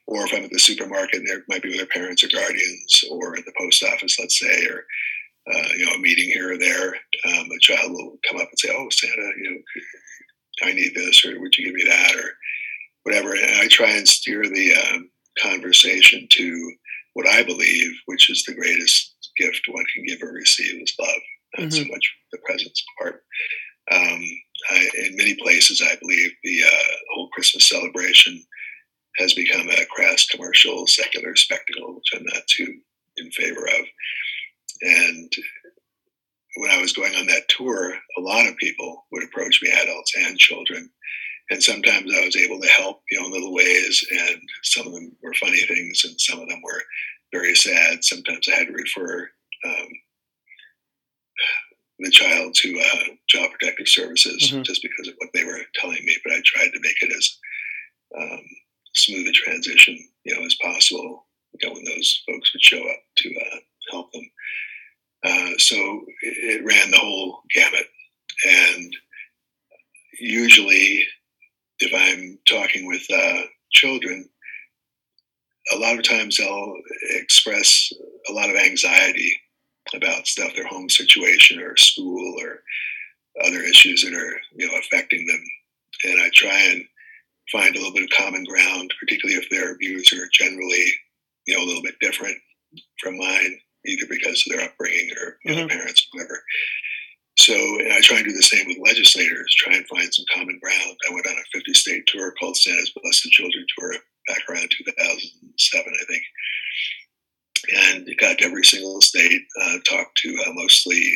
or 0.07 0.25
if 0.25 0.33
I'm 0.33 0.43
at 0.43 0.51
the 0.51 0.59
supermarket 0.59 1.19
and 1.19 1.27
there 1.27 1.43
might 1.47 1.63
be 1.63 1.69
with 1.69 1.77
their 1.77 1.87
parents 1.87 2.23
or 2.23 2.27
guardians, 2.27 3.03
or 3.09 3.37
at 3.37 3.45
the 3.45 3.53
post 3.57 3.83
office, 3.83 4.17
let's 4.19 4.39
say, 4.39 4.65
or 4.67 4.85
uh, 5.53 5.67
you 5.77 5.85
know, 5.85 5.93
a 5.93 5.99
meeting 5.99 6.25
here 6.25 6.53
or 6.53 6.57
there. 6.57 6.95
Um, 7.27 7.47
a 7.51 7.59
child 7.59 7.91
will 7.91 8.17
come 8.29 8.39
up 8.39 8.49
and 8.49 8.59
say, 8.59 8.69
"Oh, 8.75 8.87
Santa, 8.89 9.31
you 9.37 9.51
know, 9.51 10.67
I 10.67 10.73
need 10.73 10.93
this, 10.95 11.23
or 11.25 11.39
would 11.39 11.55
you 11.55 11.65
give 11.65 11.75
me 11.75 11.83
that, 11.87 12.15
or 12.15 12.31
whatever." 13.03 13.33
And 13.33 13.61
I 13.61 13.67
try 13.67 13.91
and 13.91 14.07
steer 14.07 14.43
the 14.43 14.73
um, 14.73 15.09
conversation 15.41 16.27
to 16.31 16.73
what 17.13 17.27
I 17.27 17.43
believe, 17.43 17.91
which 18.05 18.29
is 18.29 18.43
the 18.43 18.55
greatest 18.55 19.13
gift 19.37 19.61
one 19.69 19.85
can 19.93 20.05
give 20.05 20.21
or 20.21 20.33
receive, 20.33 20.81
is 20.81 20.95
love 20.99 21.21
not 21.57 21.69
mm-hmm. 21.69 21.83
so 21.83 21.91
much 21.91 22.15
the 22.31 22.39
presence 22.45 22.83
part. 22.99 23.23
Um, 23.91 24.21
I, 24.71 24.89
in 25.05 25.15
many 25.15 25.35
places, 25.35 25.81
I 25.81 25.95
believe 26.01 26.31
the 26.43 26.63
uh, 26.63 26.93
whole 27.13 27.29
Christmas 27.29 27.69
celebration 27.69 28.43
has 29.17 29.33
become 29.33 29.69
a 29.69 29.85
crass 29.85 30.25
commercial 30.27 30.87
secular 30.87 31.35
spectacle, 31.35 31.95
which 31.95 32.11
I'm 32.15 32.25
not 32.25 32.47
too 32.47 32.79
in 33.17 33.31
favor 33.31 33.65
of. 33.65 33.85
And 34.81 35.31
when 36.57 36.71
I 36.71 36.81
was 36.81 36.93
going 36.93 37.15
on 37.15 37.27
that 37.27 37.47
tour, 37.49 37.93
a 38.17 38.21
lot 38.21 38.47
of 38.47 38.57
people 38.57 39.05
would 39.11 39.23
approach 39.23 39.61
me, 39.61 39.71
adults 39.71 40.13
and 40.17 40.37
children. 40.37 40.89
And 41.49 41.61
sometimes 41.61 42.11
I 42.13 42.25
was 42.25 42.35
able 42.35 42.59
to 42.59 42.67
help, 42.67 43.01
you 43.11 43.19
know, 43.19 43.27
in 43.27 43.31
little 43.31 43.53
ways. 43.53 44.03
And 44.09 44.41
some 44.63 44.87
of 44.87 44.93
them 44.93 45.15
were 45.21 45.33
funny 45.35 45.61
things, 45.61 46.03
and 46.03 46.19
some 46.19 46.39
of 46.39 46.49
them 46.49 46.61
were 46.63 46.81
very 47.31 47.55
sad. 47.55 48.03
Sometimes 48.03 48.47
I 48.47 48.55
had 48.55 48.67
to 48.67 48.73
refer 48.73 49.29
um, 49.65 49.87
the 51.99 52.11
child 52.11 52.53
to 52.55 52.79
uh, 52.79 53.13
Child 53.27 53.51
Protective 53.51 53.87
Services 53.87 54.51
mm-hmm. 54.51 54.63
just 54.63 54.81
because 54.81 55.07
of 55.07 55.15
what 55.17 55.29
they 55.33 55.43
were 55.43 55.59
telling 55.75 56.03
me. 56.03 56.17
But 56.23 56.33
I 56.33 56.41
tried 56.43 56.71
to 56.71 56.79
make 56.81 57.01
it 57.01 57.15
as 57.15 57.37
um, 58.19 58.41
smooth 58.93 59.27
a 59.27 59.31
transition, 59.31 59.97
you 60.23 60.35
know, 60.35 60.45
as 60.45 60.55
possible. 60.61 61.25
You 61.61 61.69
know, 61.69 61.75
when 61.75 61.85
those 61.85 62.23
folks 62.27 62.53
would 62.53 62.61
show 62.61 62.79
up 62.79 62.99
to 63.17 63.29
uh, 63.29 63.59
help 63.91 64.11
them. 64.11 64.29
Uh, 65.23 65.57
so 65.57 65.75
it, 66.21 66.61
it, 66.61 66.65
ran 66.65 66.91
the 66.91 66.97
whole 66.97 67.41
gamut, 67.53 67.87
and 68.45 68.93
usually, 70.19 71.03
if 71.79 71.91
I'm 71.95 72.37
talking 72.47 72.85
with 72.85 73.03
uh, 73.11 73.41
children, 73.71 74.29
a 75.73 75.77
lot 75.77 75.97
of 75.97 76.03
times 76.03 76.37
they'll 76.37 76.73
express 77.11 77.91
a 78.29 78.33
lot 78.33 78.49
of 78.49 78.55
anxiety 78.55 79.31
about 79.95 80.27
stuff, 80.27 80.53
their 80.55 80.67
home 80.67 80.89
situation 80.89 81.59
or 81.59 81.75
school 81.77 82.35
or 82.41 82.61
other 83.43 83.61
issues 83.61 84.03
that 84.03 84.13
are 84.13 84.39
you 84.55 84.67
know 84.67 84.77
affecting 84.79 85.25
them. 85.25 85.43
And 86.05 86.21
I 86.21 86.29
try 86.33 86.59
and 86.71 86.83
find 87.51 87.75
a 87.75 87.79
little 87.79 87.93
bit 87.93 88.03
of 88.03 88.17
common 88.17 88.43
ground, 88.43 88.93
particularly 88.99 89.39
if 89.39 89.49
their 89.49 89.77
views 89.77 90.11
are 90.13 90.27
generally 90.33 90.85
you 91.45 91.55
know 91.55 91.63
a 91.63 91.67
little 91.67 91.83
bit 91.83 91.99
different 91.99 92.37
from 92.99 93.17
mine, 93.17 93.59
either 93.85 94.05
because 94.09 94.43
of 94.45 94.55
their 94.55 94.65
upbringing 94.65 95.09
or 95.21 95.37
you 95.45 95.55
know, 95.55 95.61
mm-hmm. 95.61 95.69
parents, 95.69 96.07
whatever. 96.11 96.41
So 97.37 97.53
I 97.53 97.99
try 98.01 98.17
and 98.17 98.25
do 98.25 98.31
the 98.33 98.41
same 98.41 98.65
with 98.67 98.77
legislators, 98.79 99.53
try 99.55 99.75
and 99.75 99.87
find 99.87 100.13
some 100.13 100.25
common 100.33 100.57
ground. 100.63 100.97
I 101.09 101.13
went 101.13 101.27
on 101.27 101.33
a 101.33 101.57
50 101.57 101.73
state 101.73 102.07
tour 102.07 102.31
called 102.39 102.55
Santa's 102.55 102.91
Blessed 102.95 103.29
Children 103.31 103.65
Tour 103.77 103.93
back 104.27 104.39
around 104.49 104.71
2007, 104.71 105.93
I 105.93 106.05
think 106.05 106.23
and 107.73 108.07
got 108.17 108.37
to 108.39 108.45
every 108.45 108.63
single 108.63 109.01
state, 109.01 109.41
uh, 109.61 109.77
talked 109.89 110.17
to 110.17 110.37
uh, 110.47 110.53
mostly 110.53 111.11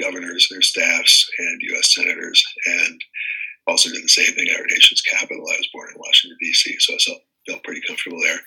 governors, 0.00 0.48
their 0.50 0.62
staffs, 0.62 1.28
and 1.38 1.60
U.S. 1.62 1.94
senators, 1.94 2.42
and 2.66 3.00
also 3.66 3.90
did 3.90 4.02
the 4.02 4.08
same 4.08 4.32
thing 4.34 4.48
at 4.48 4.58
our 4.58 4.66
nation's 4.66 5.02
capital. 5.02 5.44
I 5.48 5.56
was 5.58 5.68
born 5.72 5.90
in 5.92 6.00
Washington 6.00 6.38
D.C., 6.40 6.76
so 6.78 6.94
I 6.94 6.98
felt 7.48 7.64
pretty 7.64 7.82
comfortable 7.86 8.20
there. 8.20 8.40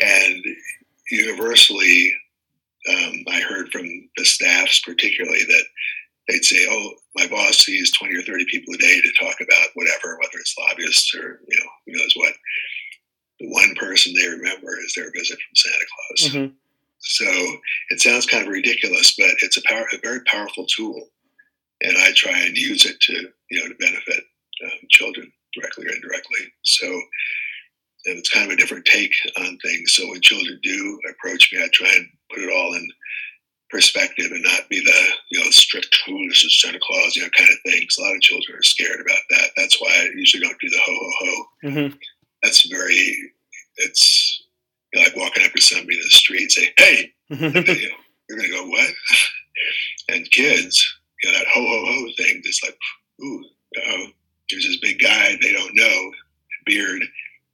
And 0.00 0.44
universally, 1.10 2.14
um, 2.88 3.24
I 3.28 3.40
heard 3.40 3.70
from 3.70 3.86
the 4.16 4.24
staffs, 4.24 4.80
particularly, 4.80 5.44
that 5.44 5.64
they'd 6.28 6.44
say, 6.44 6.66
"Oh, 6.68 6.94
my 7.16 7.26
boss 7.28 7.58
sees 7.58 7.92
twenty 7.92 8.16
or 8.16 8.22
thirty 8.22 8.44
people 8.50 8.74
a 8.74 8.78
day 8.78 9.00
to 9.00 9.24
talk 9.24 9.36
about 9.40 9.68
whatever, 9.74 10.18
whether 10.18 10.38
it's 10.38 10.54
lobbyists 10.58 11.14
or 11.14 11.40
you 11.48 11.56
know 11.56 11.70
who 11.86 11.92
knows 11.92 12.12
what." 12.16 12.34
The 13.40 13.48
one 13.48 13.74
person 13.74 14.14
they 14.14 14.28
remember 14.28 14.78
is 14.78 14.92
their 14.94 15.10
visit 15.10 15.38
from 15.38 15.56
Santa 15.56 15.86
Claus. 15.90 16.30
Mm-hmm. 16.30 16.54
So 17.04 17.26
it 17.90 18.00
sounds 18.00 18.26
kind 18.26 18.46
of 18.46 18.52
ridiculous, 18.52 19.14
but 19.16 19.30
it's 19.42 19.58
a, 19.58 19.62
power, 19.66 19.86
a 19.92 19.98
very 20.02 20.20
powerful 20.26 20.66
tool, 20.66 21.08
and 21.82 21.96
I 21.98 22.12
try 22.14 22.38
and 22.38 22.56
use 22.56 22.86
it 22.86 22.98
to 23.00 23.28
you 23.50 23.60
know 23.60 23.68
to 23.68 23.74
benefit 23.74 24.24
um, 24.64 24.78
children 24.90 25.30
directly 25.54 25.86
or 25.86 25.92
indirectly. 25.92 26.52
So 26.62 26.86
and 28.06 28.18
it's 28.18 28.28
kind 28.28 28.46
of 28.46 28.52
a 28.52 28.56
different 28.56 28.84
take 28.84 29.14
on 29.38 29.58
things. 29.58 29.92
So 29.92 30.08
when 30.08 30.20
children 30.20 30.58
do 30.62 31.00
approach 31.10 31.52
me, 31.52 31.62
I 31.62 31.68
try 31.72 31.90
and 31.94 32.06
put 32.30 32.42
it 32.42 32.52
all 32.52 32.74
in 32.74 32.88
perspective 33.70 34.30
and 34.30 34.42
not 34.42 34.68
be 34.68 34.80
the 34.80 35.04
you 35.30 35.40
know 35.40 35.50
strict 35.50 35.96
"Ooh, 36.08 36.28
this 36.28 36.44
is 36.44 36.60
Santa 36.60 36.78
Claus" 36.82 37.16
you 37.16 37.22
know 37.22 37.28
kind 37.36 37.50
of 37.50 37.72
things. 37.72 37.96
A 37.98 38.02
lot 38.02 38.14
of 38.14 38.22
children 38.22 38.58
are 38.58 38.62
scared 38.62 39.00
about 39.00 39.22
that. 39.30 39.50
That's 39.56 39.80
why 39.80 39.90
I 39.90 40.08
usually 40.14 40.42
don't 40.42 40.60
do 40.60 40.70
the 40.70 40.80
ho 40.84 40.92
ho 40.92 41.10
ho. 41.18 41.44
Mm-hmm. 41.64 41.96
That's 42.42 42.68
very 42.68 43.32
it's 43.76 44.23
you 44.94 45.00
know, 45.00 45.06
like 45.06 45.16
walking 45.16 45.44
up 45.44 45.52
to 45.52 45.60
somebody 45.60 45.96
in 45.96 46.02
the 46.02 46.10
street 46.10 46.42
and 46.42 46.52
say, 46.52 46.72
"Hey," 46.78 47.12
you 47.28 47.38
know, 47.38 47.96
you're 48.28 48.38
gonna 48.38 48.48
go 48.48 48.66
what? 48.68 48.90
and 50.08 50.30
kids, 50.30 50.84
you 51.22 51.30
know, 51.30 51.38
that 51.38 51.46
ho 51.48 51.60
ho 51.60 51.84
ho 51.84 52.08
thing, 52.16 52.42
just 52.44 52.64
like, 52.64 52.76
ooh, 53.22 53.44
oh, 53.86 54.06
there's 54.50 54.64
this 54.64 54.78
big 54.78 54.98
guy 55.00 55.36
they 55.40 55.52
don't 55.52 55.74
know, 55.74 56.10
beard, 56.66 57.02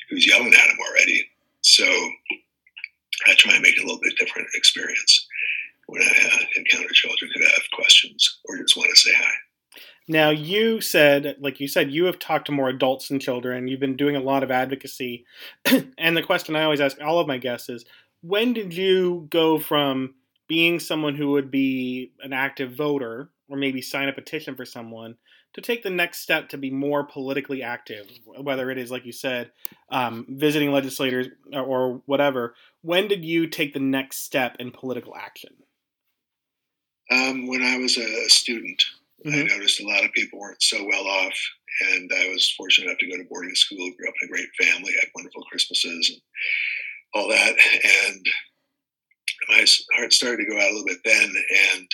who's 0.09 0.27
yelling 0.27 0.53
at 0.53 0.69
them 0.69 0.79
already. 0.89 1.25
So 1.63 1.85
I 3.27 3.35
try 3.37 3.55
and 3.55 3.63
make 3.63 3.77
it 3.77 3.83
a 3.83 3.87
little 3.87 4.01
bit 4.03 4.17
different 4.19 4.49
experience 4.55 5.27
when 5.87 6.03
I 6.03 6.07
uh, 6.07 6.45
encounter 6.57 6.93
children 6.93 7.31
who 7.35 7.43
have 7.43 7.71
questions 7.73 8.41
or 8.49 8.57
just 8.59 8.77
want 8.77 8.91
to 8.91 9.01
say 9.01 9.13
hi. 9.15 9.33
Now, 10.11 10.31
you 10.31 10.81
said, 10.81 11.37
like 11.39 11.61
you 11.61 11.69
said, 11.69 11.93
you 11.93 12.07
have 12.07 12.19
talked 12.19 12.47
to 12.47 12.53
more 12.53 12.69
adults 12.69 13.07
than 13.07 13.21
children. 13.21 13.69
You've 13.69 13.79
been 13.79 13.97
doing 13.97 14.17
a 14.17 14.21
lot 14.21 14.43
of 14.43 14.51
advocacy. 14.51 15.25
and 15.99 16.17
the 16.17 16.23
question 16.23 16.57
I 16.57 16.65
always 16.65 16.81
ask 16.81 17.01
all 17.01 17.21
of 17.21 17.29
my 17.29 17.39
guests 17.39 17.69
is 17.69 17.85
when 18.21 18.53
did 18.53 18.75
you 18.75 19.29
go 19.31 19.61
from 19.61 20.17
being 20.49 20.81
someone 20.81 21.15
who 21.15 21.31
would 21.31 21.49
be 21.49 22.11
an 22.25 22.33
active 22.33 22.73
voter 22.73 23.31
or 23.49 23.57
maybe 23.57 23.81
sign 23.81 24.09
a 24.09 24.13
petition 24.13 24.57
for 24.57 24.65
someone 24.65 25.15
to 25.53 25.61
take 25.61 25.85
the 25.85 25.91
next 25.91 26.19
step 26.19 26.49
to 26.49 26.59
be 26.59 26.73
more 26.73 27.05
politically 27.05 27.63
active, 27.63 28.11
whether 28.25 28.69
it 28.69 28.79
is, 28.79 28.91
like 28.91 29.07
you 29.07 29.13
said, 29.13 29.53
um, 29.91 30.27
visiting 30.29 30.73
legislators 30.73 31.29
or 31.53 32.03
whatever? 32.07 32.57
When 32.83 33.07
did 33.07 33.25
you 33.25 33.47
take 33.47 33.75
the 33.75 33.79
next 33.79 34.25
step 34.25 34.57
in 34.59 34.73
political 34.73 35.15
action? 35.15 35.53
Um, 37.13 37.47
when 37.47 37.63
I 37.63 37.79
was 37.79 37.97
a 37.97 38.29
student. 38.29 38.83
Mm-hmm. 39.27 39.39
I 39.39 39.57
noticed 39.57 39.81
a 39.81 39.87
lot 39.87 40.05
of 40.05 40.13
people 40.13 40.39
weren't 40.39 40.63
so 40.63 40.83
well 40.85 41.07
off, 41.07 41.37
and 41.93 42.11
I 42.17 42.29
was 42.29 42.53
fortunate 42.57 42.87
enough 42.87 42.99
to 42.99 43.11
go 43.11 43.17
to 43.17 43.29
boarding 43.29 43.55
school, 43.55 43.91
grew 43.97 44.09
up 44.09 44.15
in 44.23 44.29
a 44.29 44.33
great 44.33 44.49
family, 44.61 44.93
had 44.93 45.11
wonderful 45.15 45.43
Christmases 45.51 46.11
and 46.11 46.21
all 47.15 47.29
that. 47.29 47.55
And 48.09 48.27
my 49.49 49.65
heart 49.97 50.13
started 50.13 50.45
to 50.45 50.51
go 50.51 50.57
out 50.59 50.71
a 50.71 50.73
little 50.73 50.87
bit 50.87 51.01
then. 51.05 51.33
And 51.77 51.87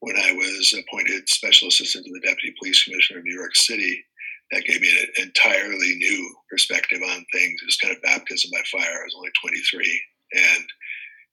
when 0.00 0.16
I 0.16 0.32
was 0.32 0.74
appointed 0.74 1.28
special 1.28 1.68
assistant 1.68 2.04
to 2.04 2.12
the 2.12 2.26
deputy 2.26 2.54
police 2.58 2.82
commissioner 2.84 3.20
of 3.20 3.24
New 3.24 3.38
York 3.38 3.54
City, 3.56 4.04
that 4.52 4.64
gave 4.64 4.80
me 4.80 4.88
an 4.88 5.24
entirely 5.24 5.94
new 5.96 6.34
perspective 6.50 7.00
on 7.02 7.26
things. 7.32 7.60
It 7.60 7.66
was 7.66 7.76
kind 7.76 7.94
of 7.94 8.02
baptism 8.02 8.50
by 8.52 8.62
fire. 8.70 9.00
I 9.00 9.04
was 9.04 9.14
only 9.16 9.30
23, 9.42 10.02
and 10.34 10.64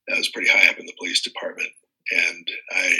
that 0.07 0.17
was 0.17 0.29
pretty 0.29 0.49
high 0.49 0.69
up 0.69 0.79
in 0.79 0.85
the 0.85 0.95
police 0.97 1.21
department. 1.21 1.69
And 2.11 2.47
I 2.71 2.95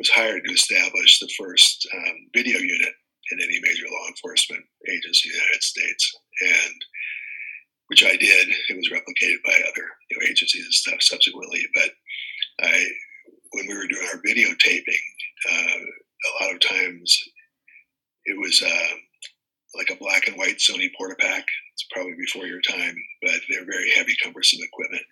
was 0.00 0.08
hired 0.08 0.42
to 0.42 0.52
establish 0.52 1.20
the 1.20 1.30
first 1.38 1.86
um, 1.94 2.16
video 2.34 2.58
unit 2.58 2.94
in 3.32 3.38
any 3.38 3.60
major 3.60 3.84
law 3.92 4.08
enforcement 4.08 4.64
agency 4.88 5.28
in 5.28 5.32
the 5.34 5.42
United 5.44 5.62
States, 5.62 6.16
and 6.40 6.74
which 7.88 8.02
I 8.02 8.16
did. 8.16 8.48
It 8.70 8.76
was 8.76 8.88
replicated 8.88 9.44
by 9.44 9.52
other 9.52 9.84
you 10.10 10.16
know, 10.16 10.26
agencies 10.26 10.64
and 10.64 10.72
stuff 10.72 11.02
subsequently. 11.02 11.66
But 11.74 11.90
I, 12.62 12.86
when 13.52 13.68
we 13.68 13.76
were 13.76 13.86
doing 13.86 14.08
our 14.08 14.22
videotaping, 14.22 15.04
uh, 15.52 15.84
a 15.84 16.44
lot 16.44 16.54
of 16.54 16.60
times 16.60 17.12
it 18.24 18.38
was 18.40 18.62
uh, 18.62 18.96
like 19.76 19.90
a 19.90 20.02
black 20.02 20.28
and 20.28 20.36
white 20.38 20.58
Sony 20.58 20.90
Portapak. 20.98 21.44
It's 21.74 21.86
probably 21.92 22.14
before 22.18 22.46
your 22.46 22.62
time, 22.62 22.96
but 23.20 23.40
they're 23.50 23.66
very 23.66 23.90
heavy, 23.90 24.14
cumbersome 24.22 24.60
equipment. 24.62 25.04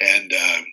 And 0.00 0.32
um, 0.34 0.64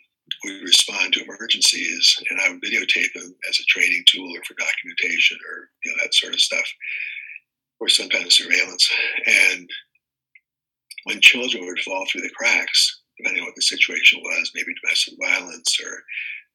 we 0.44 0.62
respond 0.62 1.14
to 1.14 1.24
emergencies, 1.24 2.18
and 2.30 2.40
I 2.40 2.50
would 2.50 2.62
videotape 2.62 3.14
them 3.14 3.36
as 3.50 3.60
a 3.60 3.66
training 3.68 4.04
tool 4.08 4.30
or 4.36 4.44
for 4.44 4.56
documentation 4.56 5.38
or 5.50 5.70
you 5.84 5.92
know 5.92 5.98
that 6.04 6.14
sort 6.14 6.34
of 6.34 6.40
stuff, 6.40 6.66
or 7.80 7.90
some 7.90 8.10
kind 8.10 8.26
of 8.26 8.34
surveillance. 8.34 8.90
And 9.26 9.70
when 11.06 11.22
children 11.22 11.66
would 11.66 11.80
fall 11.80 12.06
through 12.06 12.22
the 12.22 12.36
cracks, 12.36 13.02
depending 13.18 13.42
on 13.42 13.48
what 13.48 13.56
the 13.56 13.62
situation 13.62 14.20
was, 14.22 14.52
maybe 14.56 14.74
domestic 14.84 15.16
violence 15.22 15.78
or 15.84 16.04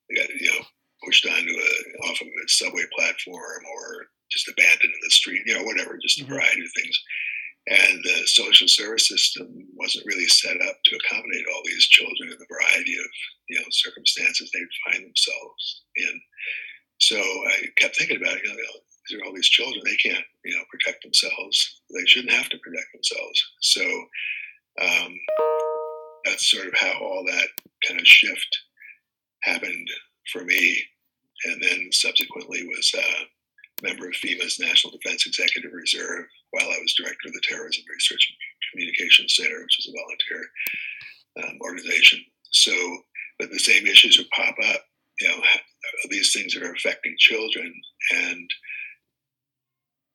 they 0.09 0.17
got 0.17 0.29
you 0.29 0.50
know 0.53 0.64
pushed 1.05 1.26
onto 1.26 1.53
a 1.53 2.09
off 2.09 2.21
of 2.21 2.26
a 2.26 2.49
subway 2.49 2.85
platform 2.97 3.62
or 3.76 4.07
just 4.31 4.49
abandoned 4.49 4.83
in 4.83 5.00
the 5.03 5.11
street, 5.11 5.43
you 5.47 5.55
know, 5.55 5.64
whatever, 5.64 5.99
just 6.00 6.21
a 6.21 6.25
mm-hmm. 6.25 6.33
variety 6.33 6.62
of 6.62 6.73
things 6.75 6.99
and 7.67 8.03
the 8.05 8.26
social 8.26 8.69
service 8.69 9.09
system 9.09 9.49
wasn't 9.75 10.05
really 10.07 10.26
set 10.26 10.61
up 10.61 10.76
to 10.85 10.97
accommodate 10.97 11.47
all 11.49 11.62
these 11.64 11.87
children 11.88 12.31
in 12.31 12.38
the 12.38 12.47
variety 12.50 12.93
of 12.93 13.11
you 13.49 13.59
know 13.59 13.64
circumstances 13.71 14.50
they 14.53 14.61
would 14.61 14.93
find 14.93 15.05
themselves 15.05 15.83
in. 15.97 16.21
So 17.14 17.21
I 17.21 17.66
kept 17.76 17.97
thinking 17.97 18.16
about 18.16 18.35
it. 18.35 18.42
You 18.42 18.50
know, 18.50 18.80
these 19.09 19.18
are 19.21 19.25
all 19.25 19.35
these 19.35 19.49
children; 19.49 19.83
they 19.85 19.94
can't 19.94 20.25
you 20.44 20.56
know 20.56 20.64
protect 20.68 21.04
themselves. 21.04 21.80
They 21.94 22.04
shouldn't 22.06 22.33
have 22.33 22.49
to 22.49 22.59
protect 22.59 22.87
themselves. 22.92 23.52
So 23.61 23.83
um, 24.83 25.14
that's 26.25 26.50
sort 26.50 26.66
of 26.66 26.75
how 26.75 26.99
all 27.00 27.25
that 27.25 27.49
kind 27.87 28.00
of 28.00 28.06
shift 28.06 28.59
happened 29.44 29.88
for 30.33 30.42
me, 30.42 30.83
and 31.44 31.62
then 31.62 31.88
subsequently 31.92 32.66
was 32.66 32.90
a 32.97 32.99
uh, 32.99 33.25
member 33.85 34.09
of 34.09 34.14
FEMA's 34.14 34.59
National 34.59 34.99
Defense 34.99 35.25
Executive 35.25 35.73
Reserve 35.73 36.26
while 36.50 36.66
I 36.66 36.78
was 36.83 36.94
director 36.99 37.28
of 37.28 37.35
the 37.35 37.42
Terrorism 37.44 37.85
Research 37.92 38.26
Communication 38.73 39.28
Center, 39.28 39.62
which 39.62 39.78
is 39.78 39.88
a 39.88 39.94
volunteer 40.02 40.50
um, 41.44 41.59
organization. 41.62 42.25
So, 42.50 42.73
but 43.38 43.52
the 43.52 43.61
same 43.61 43.87
issues 43.87 44.18
would 44.18 44.30
pop 44.30 44.56
up. 44.73 44.80
You 45.21 45.28
know, 45.28 45.42
these 46.11 46.33
things 46.33 46.54
that 46.54 46.62
are 46.62 46.73
affecting 46.73 47.14
children 47.18 47.73
and 48.14 48.50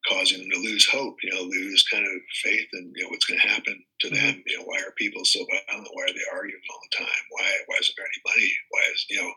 causing 0.07 0.39
them 0.39 0.49
to 0.51 0.59
lose 0.59 0.87
hope. 0.89 1.17
You 1.23 1.33
know, 1.33 1.41
lose 1.41 1.83
kind 1.91 2.05
of 2.05 2.21
faith 2.43 2.67
in 2.73 2.91
you 2.95 3.03
know 3.03 3.09
what's 3.09 3.25
going 3.25 3.39
to 3.39 3.47
happen 3.47 3.83
to 4.01 4.07
mm-hmm. 4.07 4.25
them. 4.25 4.43
You 4.45 4.57
know, 4.57 4.63
why 4.65 4.77
are 4.79 4.91
people 4.97 5.25
so 5.25 5.39
violent? 5.39 5.89
Why 5.93 6.03
are 6.03 6.13
they 6.13 6.27
arguing 6.33 6.61
all 6.69 6.79
the 6.89 6.97
time? 6.97 7.23
Why 7.31 7.45
why 7.67 7.77
isn't 7.81 7.95
there 7.97 8.05
any 8.05 8.35
money? 8.35 8.51
Why 8.69 8.81
is 8.93 9.05
you 9.09 9.21
know, 9.21 9.31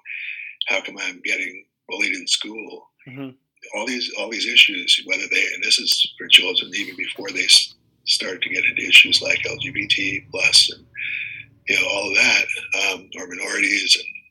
how 0.68 0.82
come 0.82 0.98
I'm 0.98 1.20
getting 1.24 1.64
bullied 1.88 2.14
in 2.14 2.26
school? 2.26 2.88
Mm-hmm. 3.08 3.30
All 3.76 3.86
these 3.86 4.10
all 4.18 4.30
these 4.30 4.46
issues, 4.46 5.02
whether 5.06 5.24
they 5.30 5.44
and 5.54 5.62
this 5.62 5.78
is 5.78 6.14
for 6.18 6.28
children 6.28 6.70
even 6.74 6.96
before 6.96 7.30
they 7.30 7.46
start 8.04 8.42
to 8.42 8.48
get 8.48 8.64
into 8.64 8.88
issues 8.88 9.22
like 9.22 9.38
LGBT 9.46 10.28
plus 10.30 10.72
and 10.74 10.84
you 11.68 11.76
know 11.76 11.88
all 11.88 12.10
of 12.10 12.16
that, 12.16 12.44
um, 12.84 13.10
or 13.18 13.28
minorities 13.28 13.96
and 13.96 14.21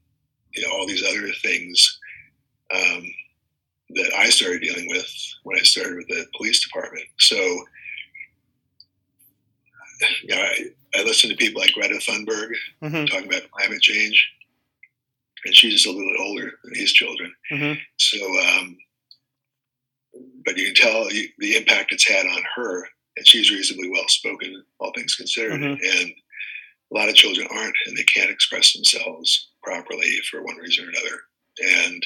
you 0.55 0.63
know 0.63 0.73
all 0.73 0.87
these 0.87 1.03
other 1.03 1.27
things 1.41 1.99
um, 2.73 3.03
that 3.95 4.13
I 4.17 4.29
started 4.29 4.61
dealing 4.61 4.87
with 4.87 5.07
when 5.43 5.57
I 5.57 5.61
started 5.61 5.97
with 5.97 6.07
the 6.07 6.25
police 6.37 6.63
department. 6.63 7.05
So, 7.17 7.35
you 7.35 7.65
know, 10.35 10.41
I, 10.41 10.67
I 10.95 11.03
listen 11.03 11.29
to 11.29 11.35
people 11.35 11.61
like 11.61 11.73
Greta 11.73 11.95
Thunberg 11.95 12.51
mm-hmm. 12.81 13.05
talking 13.05 13.27
about 13.27 13.51
climate 13.51 13.81
change, 13.81 14.31
and 15.45 15.55
she's 15.55 15.73
just 15.73 15.87
a 15.87 15.91
little 15.91 16.09
bit 16.09 16.21
older 16.21 16.51
than 16.63 16.73
these 16.73 16.93
children. 16.93 17.33
Mm-hmm. 17.51 17.79
So, 17.97 18.17
um, 18.57 18.77
but 20.45 20.57
you 20.57 20.67
can 20.67 20.75
tell 20.75 21.05
the 21.05 21.55
impact 21.55 21.91
it's 21.91 22.07
had 22.07 22.25
on 22.25 22.43
her, 22.55 22.87
and 23.17 23.27
she's 23.27 23.51
reasonably 23.51 23.89
well 23.89 24.07
spoken, 24.07 24.63
all 24.79 24.93
things 24.95 25.15
considered. 25.15 25.59
Mm-hmm. 25.59 25.83
And 25.83 26.13
a 26.91 26.95
lot 26.95 27.09
of 27.09 27.15
children 27.15 27.47
aren't, 27.51 27.75
and 27.85 27.97
they 27.97 28.03
can't 28.03 28.31
express 28.31 28.73
themselves 28.73 29.50
properly 29.63 30.17
for 30.29 30.43
one 30.43 30.57
reason 30.57 30.85
or 30.85 30.89
another. 30.89 31.21
And 31.85 32.05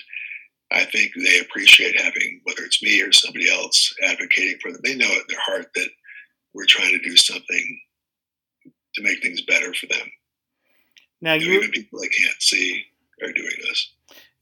I 0.72 0.86
think 0.86 1.12
they 1.16 1.40
appreciate 1.40 2.00
having, 2.00 2.42
whether 2.44 2.64
it's 2.64 2.82
me 2.82 3.02
or 3.02 3.12
somebody 3.12 3.50
else, 3.50 3.94
advocating 4.04 4.58
for 4.62 4.72
them. 4.72 4.82
They 4.84 4.96
know 4.96 5.12
in 5.12 5.22
their 5.30 5.40
heart 5.46 5.68
that 5.76 5.90
we're 6.54 6.66
trying 6.66 6.92
to 6.92 7.10
do 7.10 7.16
something 7.16 7.82
to 8.96 9.04
make 9.04 9.22
things 9.22 9.42
better 9.42 9.74
for 9.74 9.88
them. 9.88 10.08
Now, 11.22 11.34
you 11.34 11.54
even 11.54 11.72
people 11.72 12.00
they 12.00 12.08
can't 12.08 12.42
see 12.42 12.84
are 13.24 13.32
doing 13.32 13.52
this. 13.64 13.94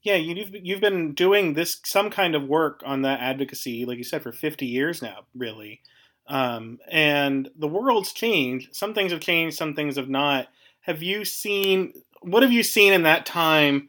Yeah, 0.02 0.16
you've 0.16 0.54
you've 0.54 0.80
been 0.80 1.14
doing 1.14 1.54
this 1.54 1.80
some 1.84 2.10
kind 2.10 2.34
of 2.34 2.46
work 2.46 2.82
on 2.84 3.02
that 3.02 3.20
advocacy, 3.20 3.84
like 3.84 3.98
you 3.98 4.04
said, 4.04 4.22
for 4.22 4.32
fifty 4.32 4.66
years 4.66 5.00
now, 5.00 5.26
really. 5.34 5.80
Um, 6.26 6.78
and 6.90 7.50
the 7.56 7.68
world's 7.68 8.12
changed. 8.12 8.74
Some 8.74 8.94
things 8.94 9.12
have 9.12 9.20
changed, 9.20 9.56
some 9.56 9.74
things 9.74 9.96
have 9.96 10.08
not. 10.08 10.48
Have 10.82 11.02
you 11.02 11.24
seen? 11.24 11.94
What 12.24 12.42
have 12.42 12.52
you 12.52 12.62
seen 12.62 12.92
in 12.92 13.02
that 13.04 13.26
time? 13.26 13.88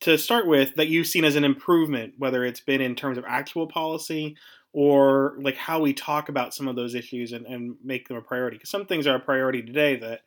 to 0.00 0.16
start 0.16 0.46
with 0.46 0.74
that 0.76 0.88
you've 0.88 1.06
seen 1.06 1.24
as 1.24 1.36
an 1.36 1.44
improvement, 1.44 2.14
whether 2.18 2.44
it's 2.44 2.60
been 2.60 2.80
in 2.80 2.94
terms 2.94 3.18
of 3.18 3.24
actual 3.28 3.66
policy 3.66 4.36
or 4.72 5.34
like 5.38 5.56
how 5.56 5.80
we 5.80 5.92
talk 5.92 6.28
about 6.28 6.54
some 6.54 6.68
of 6.68 6.76
those 6.76 6.94
issues 6.94 7.32
and, 7.32 7.46
and 7.46 7.76
make 7.84 8.08
them 8.08 8.16
a 8.16 8.22
priority? 8.22 8.56
Because 8.56 8.70
some 8.70 8.86
things 8.86 9.06
are 9.06 9.16
a 9.16 9.20
priority 9.20 9.62
today 9.62 9.96
that, 9.96 10.22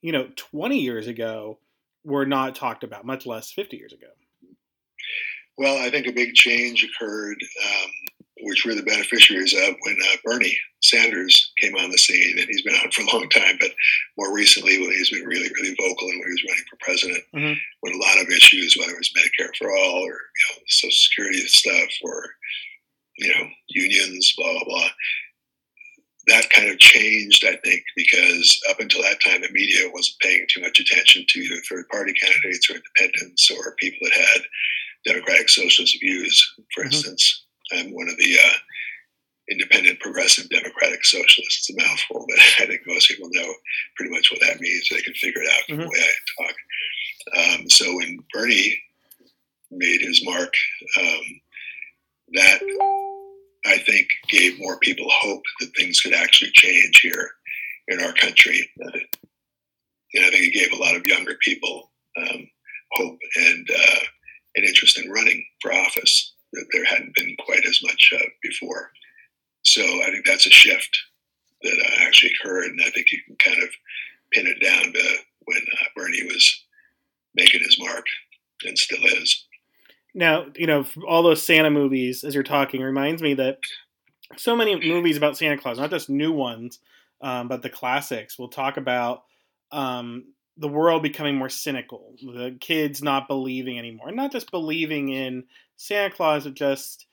you 0.00 0.12
know, 0.12 0.28
20 0.36 0.78
years 0.78 1.06
ago 1.06 1.58
were 2.04 2.26
not 2.26 2.54
talked 2.54 2.82
about, 2.82 3.04
much 3.04 3.26
less 3.26 3.52
50 3.52 3.76
years 3.76 3.92
ago. 3.92 4.08
Well, 5.56 5.78
I 5.78 5.90
think 5.90 6.06
a 6.06 6.12
big 6.12 6.34
change 6.34 6.82
occurred 6.82 7.36
um, 7.64 7.90
which 8.42 8.64
we're 8.64 8.74
the 8.74 8.82
beneficiaries 8.82 9.54
of 9.54 9.74
when 9.82 9.96
uh, 10.12 10.16
Bernie 10.24 10.56
Sanders 10.82 11.52
came 11.58 11.74
on 11.76 11.90
the 11.90 11.98
scene, 11.98 12.38
and 12.38 12.46
he's 12.48 12.62
been 12.62 12.74
on 12.74 12.90
for 12.90 13.02
a 13.02 13.16
long 13.16 13.28
time. 13.28 13.56
But 13.60 13.70
more 14.18 14.34
recently, 14.34 14.78
when 14.78 14.90
he's 14.90 15.10
been 15.10 15.24
really, 15.24 15.50
really 15.60 15.76
vocal 15.80 16.08
and 16.08 16.18
when 16.18 16.28
he 16.28 16.32
was 16.32 16.44
running 16.48 16.64
for 16.70 16.78
president, 16.80 17.24
mm-hmm. 17.34 17.58
when 17.80 17.94
a 17.94 18.02
lot 18.02 18.20
of 18.20 18.28
issues, 18.28 18.76
whether 18.78 18.92
it 18.92 18.98
was 18.98 19.12
Medicare 19.16 19.54
for 19.58 19.70
all 19.70 20.02
or 20.02 20.12
you 20.12 20.44
know, 20.50 20.58
Social 20.68 20.90
Security 20.90 21.38
stuff 21.46 21.90
or 22.02 22.30
you 23.18 23.28
know 23.28 23.48
unions, 23.68 24.34
blah 24.36 24.52
blah 24.52 24.64
blah, 24.64 24.88
that 26.28 26.50
kind 26.50 26.68
of 26.68 26.78
changed, 26.78 27.44
I 27.46 27.56
think, 27.64 27.82
because 27.96 28.60
up 28.70 28.80
until 28.80 29.02
that 29.02 29.20
time, 29.20 29.42
the 29.42 29.50
media 29.50 29.90
wasn't 29.92 30.20
paying 30.20 30.46
too 30.48 30.60
much 30.60 30.78
attention 30.78 31.24
to 31.28 31.40
either 31.40 31.60
third 31.68 31.88
party 31.88 32.12
candidates 32.12 32.70
or 32.70 32.76
independents 32.76 33.50
or 33.50 33.74
people 33.76 33.98
that 34.02 34.12
had 34.12 34.42
democratic 35.04 35.48
socialist 35.48 35.98
views, 36.00 36.54
for 36.74 36.84
mm-hmm. 36.84 36.94
instance. 36.94 37.41
I'm 37.74 37.94
one 37.94 38.08
of 38.08 38.16
the 38.16 38.36
uh, 38.38 38.56
independent 39.50 40.00
progressive 40.00 40.48
democratic 40.48 41.04
socialists. 41.04 41.68
It's 41.68 41.70
a 41.70 41.88
mouthful, 41.88 42.26
but 42.28 42.38
I 42.60 42.66
think 42.66 42.82
most 42.86 43.08
people 43.08 43.28
know 43.32 43.54
pretty 43.96 44.12
much 44.12 44.30
what 44.30 44.40
that 44.40 44.60
means. 44.60 44.88
They 44.90 45.02
can 45.02 45.14
figure 45.14 45.42
it 45.42 45.48
out 45.48 45.64
from 45.66 45.76
mm-hmm. 45.76 45.82
the 45.84 45.88
way 45.88 46.00
I 46.00 46.44
talk. 46.44 47.60
Um, 47.60 47.70
so 47.70 47.96
when 47.96 48.18
Bernie 48.32 48.78
made 49.70 50.00
his 50.00 50.24
mark, 50.24 50.52
um, 51.00 51.40
that 52.34 52.60
I 53.66 53.78
think 53.78 54.08
gave 54.28 54.58
more 54.58 54.78
people 54.78 55.06
hope 55.08 55.42
that 55.60 55.72
things 55.76 56.00
could 56.00 56.14
actually 56.14 56.50
change 56.52 57.00
here 57.00 57.30
in 57.88 58.02
our 58.02 58.12
country. 58.14 58.68
Uh, 58.84 58.98
and 60.14 60.24
I 60.24 60.30
think 60.30 60.46
it 60.46 60.58
gave 60.58 60.72
a 60.72 60.82
lot 60.82 60.96
of 60.96 61.06
younger 61.06 61.36
people 61.40 61.90
um, 62.16 62.48
hope 62.92 63.18
and 63.36 63.68
uh, 63.70 64.00
an 64.56 64.64
interest 64.64 64.98
in 64.98 65.10
running 65.10 65.44
for 65.60 65.72
office 65.72 66.21
that 66.52 66.66
there 66.72 66.84
hadn't 66.84 67.14
been 67.14 67.36
quite 67.44 67.64
as 67.66 67.80
much 67.82 68.12
uh, 68.14 68.26
before. 68.42 68.90
So 69.62 69.82
I 69.82 70.10
think 70.10 70.26
that's 70.26 70.46
a 70.46 70.50
shift 70.50 70.98
that 71.62 71.72
uh, 71.72 72.04
actually 72.04 72.32
occurred, 72.40 72.66
and 72.66 72.80
I 72.84 72.90
think 72.90 73.12
you 73.12 73.20
can 73.26 73.36
kind 73.36 73.62
of 73.62 73.68
pin 74.32 74.46
it 74.46 74.62
down 74.62 74.92
to 74.92 75.16
when 75.44 75.58
uh, 75.58 75.84
Bernie 75.96 76.24
was 76.24 76.64
making 77.34 77.62
his 77.62 77.78
mark, 77.78 78.04
and 78.64 78.76
still 78.76 79.04
is. 79.04 79.46
Now, 80.14 80.46
you 80.56 80.66
know, 80.66 80.84
all 81.08 81.22
those 81.22 81.42
Santa 81.42 81.70
movies, 81.70 82.24
as 82.24 82.34
you're 82.34 82.42
talking, 82.42 82.82
reminds 82.82 83.22
me 83.22 83.34
that 83.34 83.58
so 84.36 84.56
many 84.56 84.76
movies 84.88 85.16
about 85.16 85.36
Santa 85.36 85.56
Claus, 85.56 85.78
not 85.78 85.90
just 85.90 86.10
new 86.10 86.32
ones, 86.32 86.78
um, 87.20 87.48
but 87.48 87.62
the 87.62 87.70
classics, 87.70 88.38
will 88.38 88.48
talk 88.48 88.76
about 88.76 89.22
um, 89.70 90.24
the 90.56 90.68
world 90.68 91.02
becoming 91.02 91.36
more 91.36 91.48
cynical, 91.48 92.14
the 92.20 92.56
kids 92.60 93.02
not 93.02 93.28
believing 93.28 93.78
anymore, 93.78 94.12
not 94.12 94.32
just 94.32 94.50
believing 94.50 95.08
in 95.08 95.44
Santa 95.76 96.14
Claus, 96.14 96.44
but 96.44 96.54
just 96.54 97.06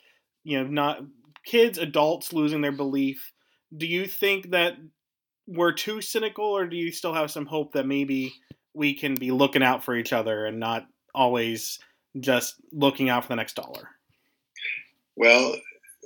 you 0.43 0.57
know, 0.57 0.67
not 0.67 1.01
kids, 1.45 1.77
adults 1.77 2.33
losing 2.33 2.61
their 2.61 2.71
belief. 2.71 3.31
Do 3.75 3.85
you 3.85 4.05
think 4.05 4.51
that 4.51 4.77
we're 5.47 5.73
too 5.73 6.01
cynical, 6.01 6.45
or 6.45 6.67
do 6.67 6.77
you 6.77 6.91
still 6.91 7.13
have 7.13 7.31
some 7.31 7.45
hope 7.45 7.73
that 7.73 7.87
maybe 7.87 8.33
we 8.73 8.93
can 8.93 9.15
be 9.15 9.31
looking 9.31 9.63
out 9.63 9.83
for 9.83 9.95
each 9.95 10.13
other 10.13 10.45
and 10.45 10.59
not 10.59 10.87
always 11.13 11.79
just 12.19 12.55
looking 12.71 13.09
out 13.09 13.23
for 13.23 13.29
the 13.29 13.35
next 13.35 13.55
dollar? 13.55 13.89
Well, 15.15 15.55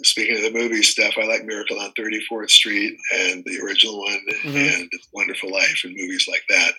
speaking 0.03 0.37
of 0.37 0.43
the 0.43 0.59
movie 0.59 0.81
stuff, 0.81 1.13
I 1.17 1.25
like 1.25 1.45
Miracle 1.45 1.79
on 1.79 1.91
34th 1.97 2.49
Street 2.49 2.97
and 3.13 3.43
the 3.45 3.59
original 3.63 3.99
one 3.99 4.19
mm-hmm. 4.43 4.57
and 4.57 4.89
Wonderful 5.13 5.51
Life 5.51 5.81
and 5.83 5.95
movies 5.95 6.27
like 6.29 6.43
that 6.49 6.73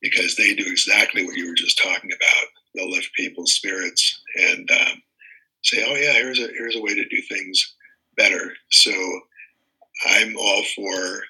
because 0.00 0.36
they 0.36 0.54
do 0.54 0.64
exactly 0.66 1.24
what 1.24 1.36
you 1.36 1.48
were 1.48 1.54
just 1.54 1.80
talking 1.82 2.10
about. 2.12 2.46
They'll 2.74 2.90
lift 2.90 3.14
people's 3.14 3.54
spirits 3.54 4.21
and 4.36 4.70
um, 4.70 5.02
say, 5.62 5.84
"Oh 5.86 5.94
yeah, 5.94 6.12
here's 6.12 6.38
a 6.38 6.48
here's 6.48 6.76
a 6.76 6.82
way 6.82 6.94
to 6.94 7.08
do 7.08 7.22
things 7.22 7.74
better." 8.16 8.52
So 8.70 8.92
I'm 10.06 10.36
all 10.36 10.64
for 10.74 11.22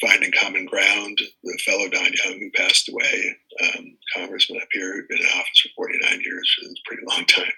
finding 0.00 0.32
common 0.32 0.66
ground. 0.66 1.20
The 1.42 1.58
fellow 1.64 1.88
Don 1.88 2.12
Young, 2.24 2.38
who 2.38 2.50
passed 2.54 2.88
away, 2.88 3.36
um, 3.62 3.96
congressman 4.14 4.60
up 4.60 4.68
here, 4.72 4.94
who'd 4.94 5.08
been 5.08 5.18
in 5.18 5.24
office 5.26 5.60
for 5.76 5.86
49 5.86 6.20
years, 6.24 6.56
it's 6.62 6.80
a 6.80 6.88
pretty 6.88 7.02
long 7.08 7.24
time. 7.26 7.52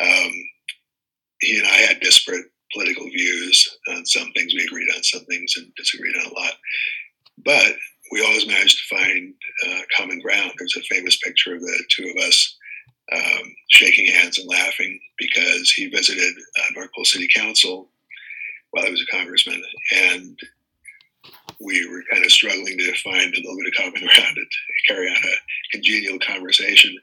Um, 0.00 0.32
he 1.40 1.58
and 1.58 1.66
I 1.66 1.76
had 1.76 2.00
disparate 2.00 2.46
political 2.72 3.04
views 3.04 3.68
on 3.88 4.06
some 4.06 4.32
things. 4.32 4.54
We 4.54 4.64
agreed 4.64 4.88
on 4.96 5.02
some 5.02 5.24
things 5.26 5.54
and 5.56 5.72
disagreed 5.76 6.16
on 6.16 6.32
a 6.32 6.34
lot. 6.34 6.52
But 7.44 7.76
we 8.10 8.24
always 8.24 8.46
managed 8.46 8.78
to 8.78 8.96
find 8.96 9.34
uh, 9.66 9.80
common 9.96 10.20
ground. 10.20 10.52
There's 10.58 10.76
a 10.76 10.94
famous 10.94 11.18
picture 11.18 11.54
of 11.54 11.60
the 11.60 11.84
two 11.90 12.12
of 12.16 12.24
us 12.24 12.56
um, 13.12 13.54
shaking 13.68 14.06
hands 14.06 14.38
and 14.38 14.48
laughing 14.48 14.98
because 15.18 15.70
he 15.70 15.88
visited 15.88 16.34
uh, 16.58 16.72
North 16.74 16.90
Pole 16.94 17.04
City 17.04 17.28
Council 17.34 17.88
while 18.70 18.84
he 18.84 18.90
was 18.90 19.02
a 19.02 19.16
congressman, 19.16 19.62
and 19.94 20.38
we 21.60 21.88
were 21.88 22.02
kind 22.10 22.24
of 22.24 22.32
struggling 22.32 22.76
to 22.78 22.92
find 23.02 23.34
a 23.34 23.36
little 23.38 23.56
bit 23.56 23.66
of 23.68 23.74
common 23.74 24.00
ground 24.14 24.36
to 24.36 24.92
carry 24.92 25.08
on 25.08 25.16
a 25.16 25.36
congenial 25.72 26.18
conversation. 26.18 26.96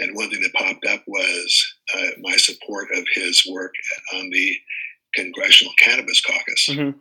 And 0.00 0.16
one 0.16 0.30
thing 0.30 0.40
that 0.40 0.54
popped 0.54 0.86
up 0.86 1.02
was 1.06 1.74
uh, 1.94 2.10
my 2.20 2.36
support 2.36 2.88
of 2.94 3.04
his 3.12 3.46
work 3.50 3.74
on 4.14 4.30
the 4.30 4.56
Congressional 5.14 5.72
Cannabis 5.78 6.20
Caucus. 6.22 6.68
Mm-hmm 6.70 6.98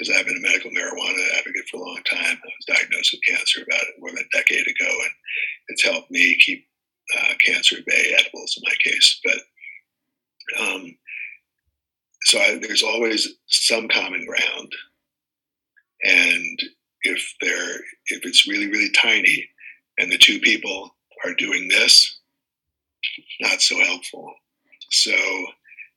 because 0.00 0.16
I've 0.16 0.26
been 0.26 0.38
a 0.38 0.40
medical 0.40 0.70
marijuana 0.70 1.38
advocate 1.38 1.68
for 1.70 1.76
a 1.76 1.84
long 1.84 2.00
time. 2.10 2.38
I 2.42 2.48
was 2.56 2.78
diagnosed 2.78 3.12
with 3.12 3.20
cancer 3.28 3.62
about 3.62 3.84
more 3.98 4.10
than 4.10 4.24
a 4.24 4.36
decade 4.36 4.66
ago, 4.66 4.88
and 4.88 5.10
it's 5.68 5.84
helped 5.84 6.10
me 6.10 6.36
keep 6.40 6.66
uh, 7.18 7.34
cancer 7.44 7.76
bay, 7.86 8.14
edibles 8.18 8.56
in 8.56 8.62
my 8.64 8.74
case. 8.82 9.20
But 9.24 10.62
um, 10.62 10.96
so 12.22 12.38
I, 12.38 12.58
there's 12.60 12.82
always 12.82 13.28
some 13.46 13.88
common 13.88 14.26
ground, 14.26 14.72
and 16.02 16.60
if 17.02 17.34
they're 17.40 17.76
if 18.08 18.24
it's 18.24 18.48
really 18.48 18.68
really 18.68 18.90
tiny 18.90 19.48
and 19.98 20.10
the 20.10 20.18
two 20.18 20.38
people 20.40 20.94
are 21.24 21.34
doing 21.34 21.68
this 21.68 22.18
not 23.40 23.60
so 23.60 23.78
helpful 23.80 24.32
so 24.90 25.12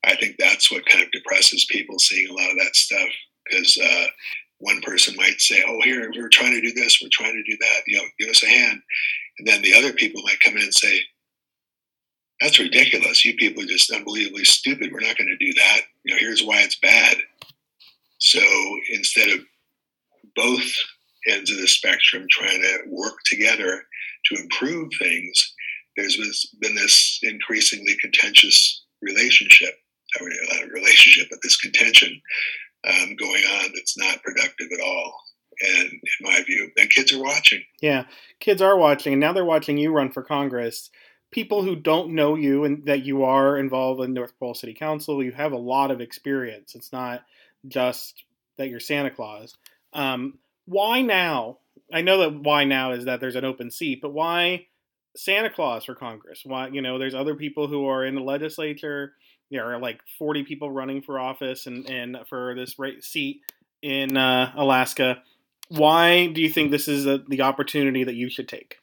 i 0.06 0.15
think 0.15 0.36
that's 0.38 0.71
what 0.71 0.86
kind 0.86 1.04
of 1.04 1.12
depresses 1.12 1.65
people 1.69 1.99
seeing 1.99 2.30
a 2.30 2.34
lot 2.34 2.52
of 2.52 2.58
that 2.58 2.76
stuff 2.76 3.10
because 3.45 3.78
uh, 3.84 4.06
one 4.60 4.80
person 4.82 5.15
might 5.17 5.39
say 5.39 5.62
oh 5.67 5.80
here 5.84 6.10
we're 6.15 6.30
trying 6.30 6.54
to 6.54 6.62
do 6.62 6.73
this 6.73 6.99
we're 7.02 7.10
trying 7.12 7.34
to 7.34 7.52
do 7.52 7.58
that 7.60 7.82
you 7.88 7.97
know 7.97 8.04
give 8.19 8.30
us 8.30 8.43
a 8.43 8.47
hand 8.47 8.82
and 9.39 9.48
then 9.48 9.62
the 9.62 9.74
other 9.74 9.93
people 9.93 10.22
might 10.24 10.39
come 10.39 10.56
in 10.56 10.63
and 10.63 10.74
say 10.74 11.02
that's 12.41 12.60
ridiculous. 12.60 13.24
You 13.24 13.36
people 13.36 13.63
are 13.63 13.67
just 13.67 13.91
unbelievably 13.91 14.43
stupid. 14.46 14.91
We're 14.91 15.00
not 15.00 15.17
going 15.17 15.30
to 15.30 15.46
do 15.46 15.54
that. 15.54 15.82
You 16.04 16.13
know 16.13 16.19
here's 16.19 16.43
why 16.43 16.62
it's 16.62 16.80
bad. 16.80 17.17
So 18.19 18.41
instead 18.91 19.30
of 19.30 19.39
both 20.36 20.65
ends 21.28 21.52
of 21.52 21.58
the 21.58 21.67
spectrum 21.67 22.26
trying 22.30 22.62
to 22.62 22.80
work 22.88 23.15
together 23.26 23.84
to 24.26 24.41
improve 24.41 24.91
things, 25.00 25.54
there's 25.96 26.17
been 26.60 26.76
this 26.76 27.19
increasingly 27.24 27.96
contentious 28.02 28.84
relationship, 29.02 29.76
a 30.19 30.67
relationship, 30.67 31.28
but 31.30 31.39
this 31.43 31.58
contention 31.58 32.19
um, 32.88 33.15
going 33.15 33.43
on 33.43 33.72
that's 33.74 33.98
not 33.98 34.24
productive 34.24 34.67
at 34.74 34.84
all. 34.84 35.13
And 35.62 35.92
in 35.92 36.00
my 36.22 36.42
view, 36.46 36.72
and 36.78 36.89
kids 36.89 37.13
are 37.13 37.22
watching. 37.22 37.63
Yeah, 37.82 38.06
kids 38.39 38.62
are 38.62 38.78
watching, 38.78 39.13
and 39.13 39.20
now 39.20 39.34
they're 39.34 39.46
watching 39.46 39.78
you 39.78 39.92
run 39.92 40.12
for 40.12 40.24
Congress. 40.24 40.89
People 41.32 41.63
who 41.63 41.76
don't 41.76 42.13
know 42.13 42.36
you 42.36 42.63
and 42.63 42.86
that 42.86 43.04
you 43.04 43.24
are 43.24 43.58
involved 43.58 44.02
in 44.02 44.13
North 44.13 44.38
Pole 44.39 44.54
City 44.54 44.74
Council, 44.74 45.24
you 45.24 45.32
have 45.32 45.52
a 45.52 45.58
lot 45.58 45.89
of 45.89 46.02
experience. 46.02 46.76
It's 46.76 46.92
not 46.92 47.24
just 47.68 48.24
that 48.58 48.70
you're 48.70 48.80
Santa 48.80 49.10
Claus. 49.10 49.56
Um, 49.94 50.38
why 50.66 51.02
now? 51.02 51.58
I 51.92 52.02
know 52.02 52.20
that 52.20 52.42
why 52.42 52.63
now 52.63 52.92
is 52.92 53.06
that 53.06 53.20
there's 53.20 53.36
an 53.36 53.46
open 53.46 53.72
seat, 53.72 54.00
but 54.02 54.13
why 54.13 54.68
Santa 55.16 55.50
Claus 55.50 55.86
for 55.86 55.96
Congress? 55.96 56.42
Why 56.44 56.68
you 56.68 56.82
know 56.82 56.98
there's 56.98 57.16
other 57.16 57.36
people 57.36 57.68
who 57.68 57.88
are 57.88 58.06
in 58.06 58.16
the 58.16 58.22
legislature. 58.22 59.13
There 59.52 59.72
are 59.72 59.80
like 59.80 60.02
40 60.18 60.44
people 60.44 60.72
running 60.72 61.02
for 61.02 61.20
office 61.20 61.68
and 61.68 61.88
and 61.89 62.18
for 62.28 62.56
this 62.56 62.80
right 62.80 63.04
seat 63.04 63.42
in 63.82 64.18
uh, 64.18 64.54
Alaska. 64.56 65.22
Why 65.74 66.28
do 66.28 66.40
you 66.40 66.50
think 66.50 66.70
this 66.70 66.88
is 66.88 67.08
a, 67.08 67.18
the 67.28 67.42
opportunity 67.42 68.04
that 68.04 68.14
you 68.14 68.30
should 68.30 68.48
take? 68.48 68.78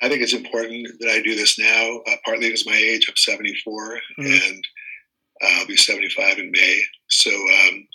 I 0.00 0.08
think 0.08 0.22
it's 0.22 0.32
important 0.32 0.88
that 1.00 1.10
I 1.10 1.20
do 1.20 1.34
this 1.34 1.58
now. 1.58 2.00
Uh, 2.08 2.16
partly 2.24 2.46
because 2.46 2.66
my 2.66 2.74
age, 2.74 3.06
I'm 3.08 3.16
74, 3.16 3.98
mm-hmm. 4.18 4.22
and 4.22 4.64
uh, 5.44 5.48
I'll 5.60 5.66
be 5.66 5.76
75 5.76 6.38
in 6.38 6.50
May. 6.50 6.82
So 7.08 7.30
um, 7.30 7.86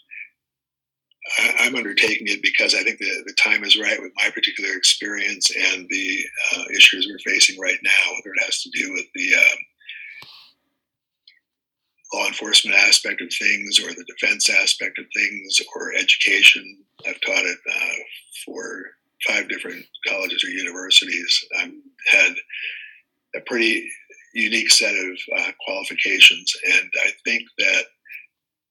I, 1.39 1.65
am 1.65 1.75
undertaking 1.75 2.27
it 2.27 2.43
because 2.43 2.75
I 2.75 2.83
think 2.83 2.99
the, 2.99 3.23
the 3.25 3.33
time 3.33 3.63
is 3.63 3.79
right 3.79 4.01
with 4.01 4.11
my 4.15 4.29
particular 4.29 4.77
experience 4.77 5.49
and 5.73 5.87
the 5.89 6.19
uh, 6.55 6.63
issues 6.75 7.07
we're 7.09 7.33
facing 7.33 7.59
right 7.59 7.79
now, 7.83 8.13
whether 8.13 8.33
it 8.35 8.45
has 8.45 8.61
to 8.61 8.69
do 8.69 8.93
with 8.93 9.05
the 9.15 9.33
um, 9.33 9.57
law 12.13 12.27
enforcement 12.27 12.77
aspect 12.77 13.21
of 13.21 13.29
things 13.33 13.79
or 13.79 13.89
the 13.89 14.05
defense 14.07 14.49
aspect 14.49 14.97
of 14.97 15.05
things 15.15 15.59
or 15.75 15.93
education. 15.95 16.77
I've 17.07 17.19
taught 17.21 17.45
it 17.45 17.57
uh, 17.69 17.95
for 18.45 18.83
five 19.27 19.49
different 19.49 19.85
colleges 20.07 20.43
or 20.43 20.49
universities. 20.49 21.45
I've 21.59 21.73
had 22.11 22.33
a 23.35 23.41
pretty 23.41 23.89
unique 24.33 24.69
set 24.69 24.93
of 24.95 25.17
uh, 25.37 25.51
qualifications, 25.65 26.53
and 26.65 26.89
I 27.03 27.09
think 27.25 27.43
that 27.57 27.83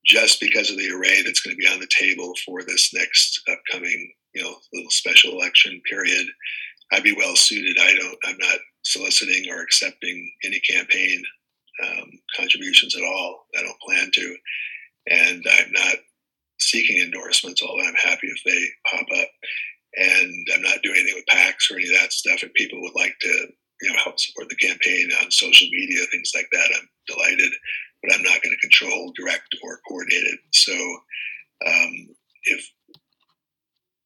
just 0.07 0.41
because 0.41 0.71
of 0.71 0.79
the 0.79 0.91
array 0.91 1.23
that's 1.23 1.41
going 1.41 1.57
to 1.57 1.61
be 1.61 1.69
on 1.69 1.81
the 1.81 1.89
table 1.89 2.33
for 2.45 2.63
this 2.63 2.95
next 2.95 3.43
upcoming, 3.51 4.13
you 4.35 4.43
know, 4.43 4.55
little 4.73 4.91
special 4.91 5.33
election 5.33 5.81
period, 5.91 6.27
I'd 6.93 7.03
be 7.03 7.17
well 7.17 7.35
suited. 7.35 7.77
I 7.81 7.95
don't. 7.97 8.19
I'm 8.25 8.39
not 8.39 8.59
soliciting 8.83 9.51
or 9.51 9.63
accepting 9.63 10.33
any 10.45 10.61
campaign 10.61 11.25
um, 11.85 12.11
contributions 12.37 12.97
at 12.97 13.05
all. 13.05 13.47
I 13.57 13.63
don't 13.63 13.81
plan 13.81 14.11
to, 14.13 14.37
and 15.09 15.45
I'm 15.51 15.73
not 15.73 15.97
seeking 16.59 17.03
endorsements. 17.03 17.63
Although 17.63 17.87
I'm 17.87 17.95
happy 17.95 18.29
if 18.29 18.41
they 18.45 18.65
pop 18.91 19.07
up, 19.21 19.29
and 19.97 20.47
I'm 20.55 20.63
not 20.63 20.83
doing 20.83 20.97
anything 21.01 21.17
with 21.17 21.37
PACs 21.37 21.71
or 21.71 21.77
any 21.77 21.89
of 21.89 22.01
that 22.01 22.13
stuff. 22.13 22.43
If 22.43 22.53
people 22.55 22.81
would 22.83 22.95
like 22.95 23.15
to, 23.21 23.49
you 23.83 23.93
know, 23.93 23.99
help 24.05 24.19
support 24.21 24.49
the 24.49 24.57
campaign 24.57 25.11
on 25.23 25.31
social 25.31 25.69
media, 25.71 26.05
things 26.11 26.33
like 26.35 26.49
that, 26.53 26.69
I'm 26.77 26.89
delighted 27.07 27.53
but 28.07 28.15
I'm 28.15 28.23
not 28.23 28.43
going 28.43 28.55
to 28.55 28.69
control, 28.69 29.13
direct, 29.17 29.55
or 29.63 29.81
coordinate 29.89 30.25
it. 30.25 30.41
So 30.53 30.73
um, 31.67 32.09
if 32.45 32.71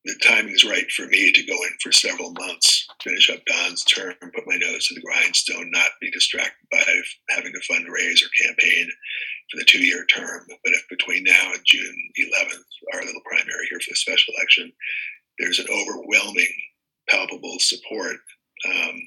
the 0.05 0.15
timing 0.23 0.55
is 0.55 0.65
right 0.65 0.91
for 0.91 1.07
me 1.07 1.33
to 1.33 1.43
go 1.45 1.55
in 1.55 1.71
for 1.83 1.93
several 1.93 2.33
months, 2.33 2.80
finish 3.03 3.31
up 3.31 3.45
Don's 3.47 3.85
term, 3.85 4.15
put 4.21 4.47
my 4.47 4.57
nose 4.57 4.87
to 4.87 4.95
the 4.95 5.01
grindstone, 5.01 5.71
not 5.71 5.89
be 6.01 6.11
distracted 6.11 6.67
by 6.71 6.83
having 7.31 7.53
to 7.53 7.73
fundraise 7.73 8.23
or 8.23 8.45
campaign 8.47 8.89
for 9.51 9.59
the 9.59 9.65
two 9.65 9.85
year 9.85 10.05
term. 10.07 10.47
But 10.49 10.73
if 10.73 10.89
between 10.89 11.25
now 11.25 11.53
and 11.53 11.63
June 11.65 11.97
11th, 12.19 12.95
our 12.95 13.05
little 13.05 13.23
primary 13.25 13.67
here 13.71 13.81
for 13.81 13.91
the 13.91 13.97
special 13.97 14.35
election, 14.37 14.73
there's 15.39 15.59
an 15.59 15.67
overwhelming, 15.73 16.53
palpable 17.09 17.57
support, 17.59 18.17
um, 18.69 19.01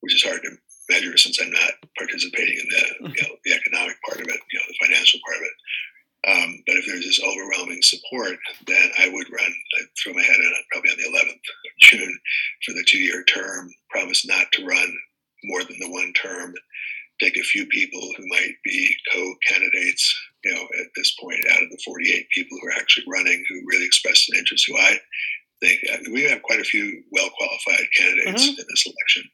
which 0.00 0.14
is 0.14 0.22
hard 0.22 0.42
to 0.42 0.56
measure 0.90 1.16
since 1.16 1.40
I'm 1.40 1.50
not 1.50 1.72
participating 1.96 2.58
in 2.60 2.68
the 2.68 3.08
mm-hmm. 3.08 3.14
you 3.16 3.22
know, 3.22 3.34
the 3.44 3.54
economic 3.54 3.96
part 4.06 4.20
of 4.20 4.28
it, 4.28 4.40
you 4.52 4.58
know, 4.58 4.66
the 4.68 4.86
financial 4.86 5.20
part 5.26 5.38
of 5.38 5.42
it. 5.42 5.56
Um, 6.26 6.62
but 6.66 6.76
if 6.76 6.86
there's 6.86 7.04
this 7.04 7.22
overwhelming 7.22 7.80
support, 7.82 8.38
then 8.66 8.90
I 8.98 9.08
would 9.08 9.30
run. 9.30 9.54
I'd 9.78 9.86
throw 10.02 10.12
my 10.12 10.22
head 10.22 10.36
in 10.36 10.52
probably 10.72 10.90
on 10.90 10.96
the 10.96 11.18
11th 11.18 11.32
of 11.32 11.78
June 11.80 12.18
for 12.66 12.72
the 12.72 12.84
two-year 12.86 13.24
term. 13.24 13.70
Promise 13.90 14.26
not 14.26 14.50
to 14.52 14.66
run 14.66 14.92
more 15.44 15.62
than 15.62 15.78
the 15.78 15.90
one 15.90 16.12
term. 16.14 16.54
Take 17.20 17.36
a 17.36 17.42
few 17.42 17.66
people 17.66 18.00
who 18.16 18.24
might 18.28 18.54
be 18.64 18.94
co-candidates. 19.12 20.14
You 20.44 20.54
know, 20.54 20.62
at 20.80 20.86
this 20.96 21.14
point, 21.20 21.44
out 21.50 21.62
of 21.62 21.70
the 21.70 21.82
48 21.84 22.28
people 22.30 22.58
who 22.60 22.68
are 22.68 22.78
actually 22.78 23.06
running, 23.08 23.44
who 23.48 23.62
really 23.66 23.86
expressed 23.86 24.28
an 24.30 24.38
interest, 24.38 24.66
who 24.68 24.76
I 24.76 24.98
think 25.60 25.80
we 26.12 26.22
have 26.24 26.42
quite 26.42 26.60
a 26.60 26.64
few 26.64 27.02
well-qualified 27.12 27.86
candidates 27.96 28.42
mm-hmm. 28.42 28.60
in 28.60 28.66
this 28.68 28.86
election. 28.86 29.30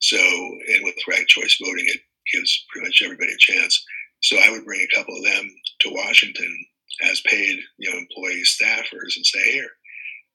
So, 0.00 0.18
and 0.18 0.84
with 0.84 0.96
ranked 1.08 1.30
choice 1.30 1.58
voting, 1.62 1.86
it 1.86 2.00
gives 2.32 2.64
pretty 2.70 2.88
much 2.88 3.02
everybody 3.02 3.32
a 3.32 3.38
chance. 3.38 3.84
So 4.20 4.36
I 4.38 4.50
would 4.50 4.64
bring 4.64 4.80
a 4.80 4.96
couple 4.96 5.16
of 5.16 5.24
them 5.24 5.50
to 5.84 5.94
Washington 5.94 6.66
as 7.10 7.20
paid, 7.26 7.58
you 7.78 7.90
know, 7.90 7.98
employee 7.98 8.42
staffers 8.44 9.16
and 9.16 9.26
say, 9.26 9.52
here, 9.52 9.70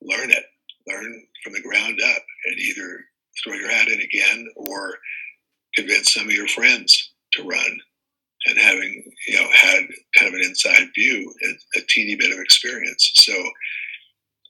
learn 0.01 0.31
it, 0.31 0.43
learn 0.88 1.23
from 1.43 1.53
the 1.53 1.62
ground 1.62 1.99
up, 2.01 2.21
and 2.45 2.59
either 2.59 2.99
throw 3.43 3.53
your 3.53 3.69
hat 3.69 3.88
in 3.88 3.99
again 4.01 4.47
or 4.55 4.97
convince 5.75 6.13
some 6.13 6.25
of 6.25 6.33
your 6.33 6.47
friends 6.47 7.13
to 7.33 7.43
run. 7.43 7.79
And 8.45 8.57
having, 8.57 9.03
you 9.27 9.35
know, 9.35 9.47
had 9.51 9.81
kind 10.17 10.29
of 10.29 10.33
an 10.33 10.45
inside 10.45 10.88
view 10.95 11.31
and 11.41 11.57
a 11.75 11.81
teeny 11.89 12.15
bit 12.15 12.31
of 12.31 12.39
experience. 12.39 13.12
So 13.15 13.33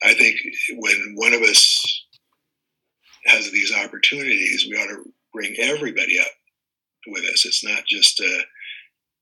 I 0.04 0.14
think 0.14 0.36
when 0.78 1.14
one 1.16 1.34
of 1.34 1.42
us 1.42 2.04
has 3.26 3.50
these 3.50 3.74
opportunities, 3.74 4.66
we 4.70 4.76
ought 4.76 4.88
to 4.88 5.04
bring 5.34 5.56
everybody 5.58 6.20
up 6.20 6.30
with 7.08 7.24
us. 7.24 7.44
It's 7.44 7.64
not 7.64 7.84
just 7.86 8.20
a 8.20 8.42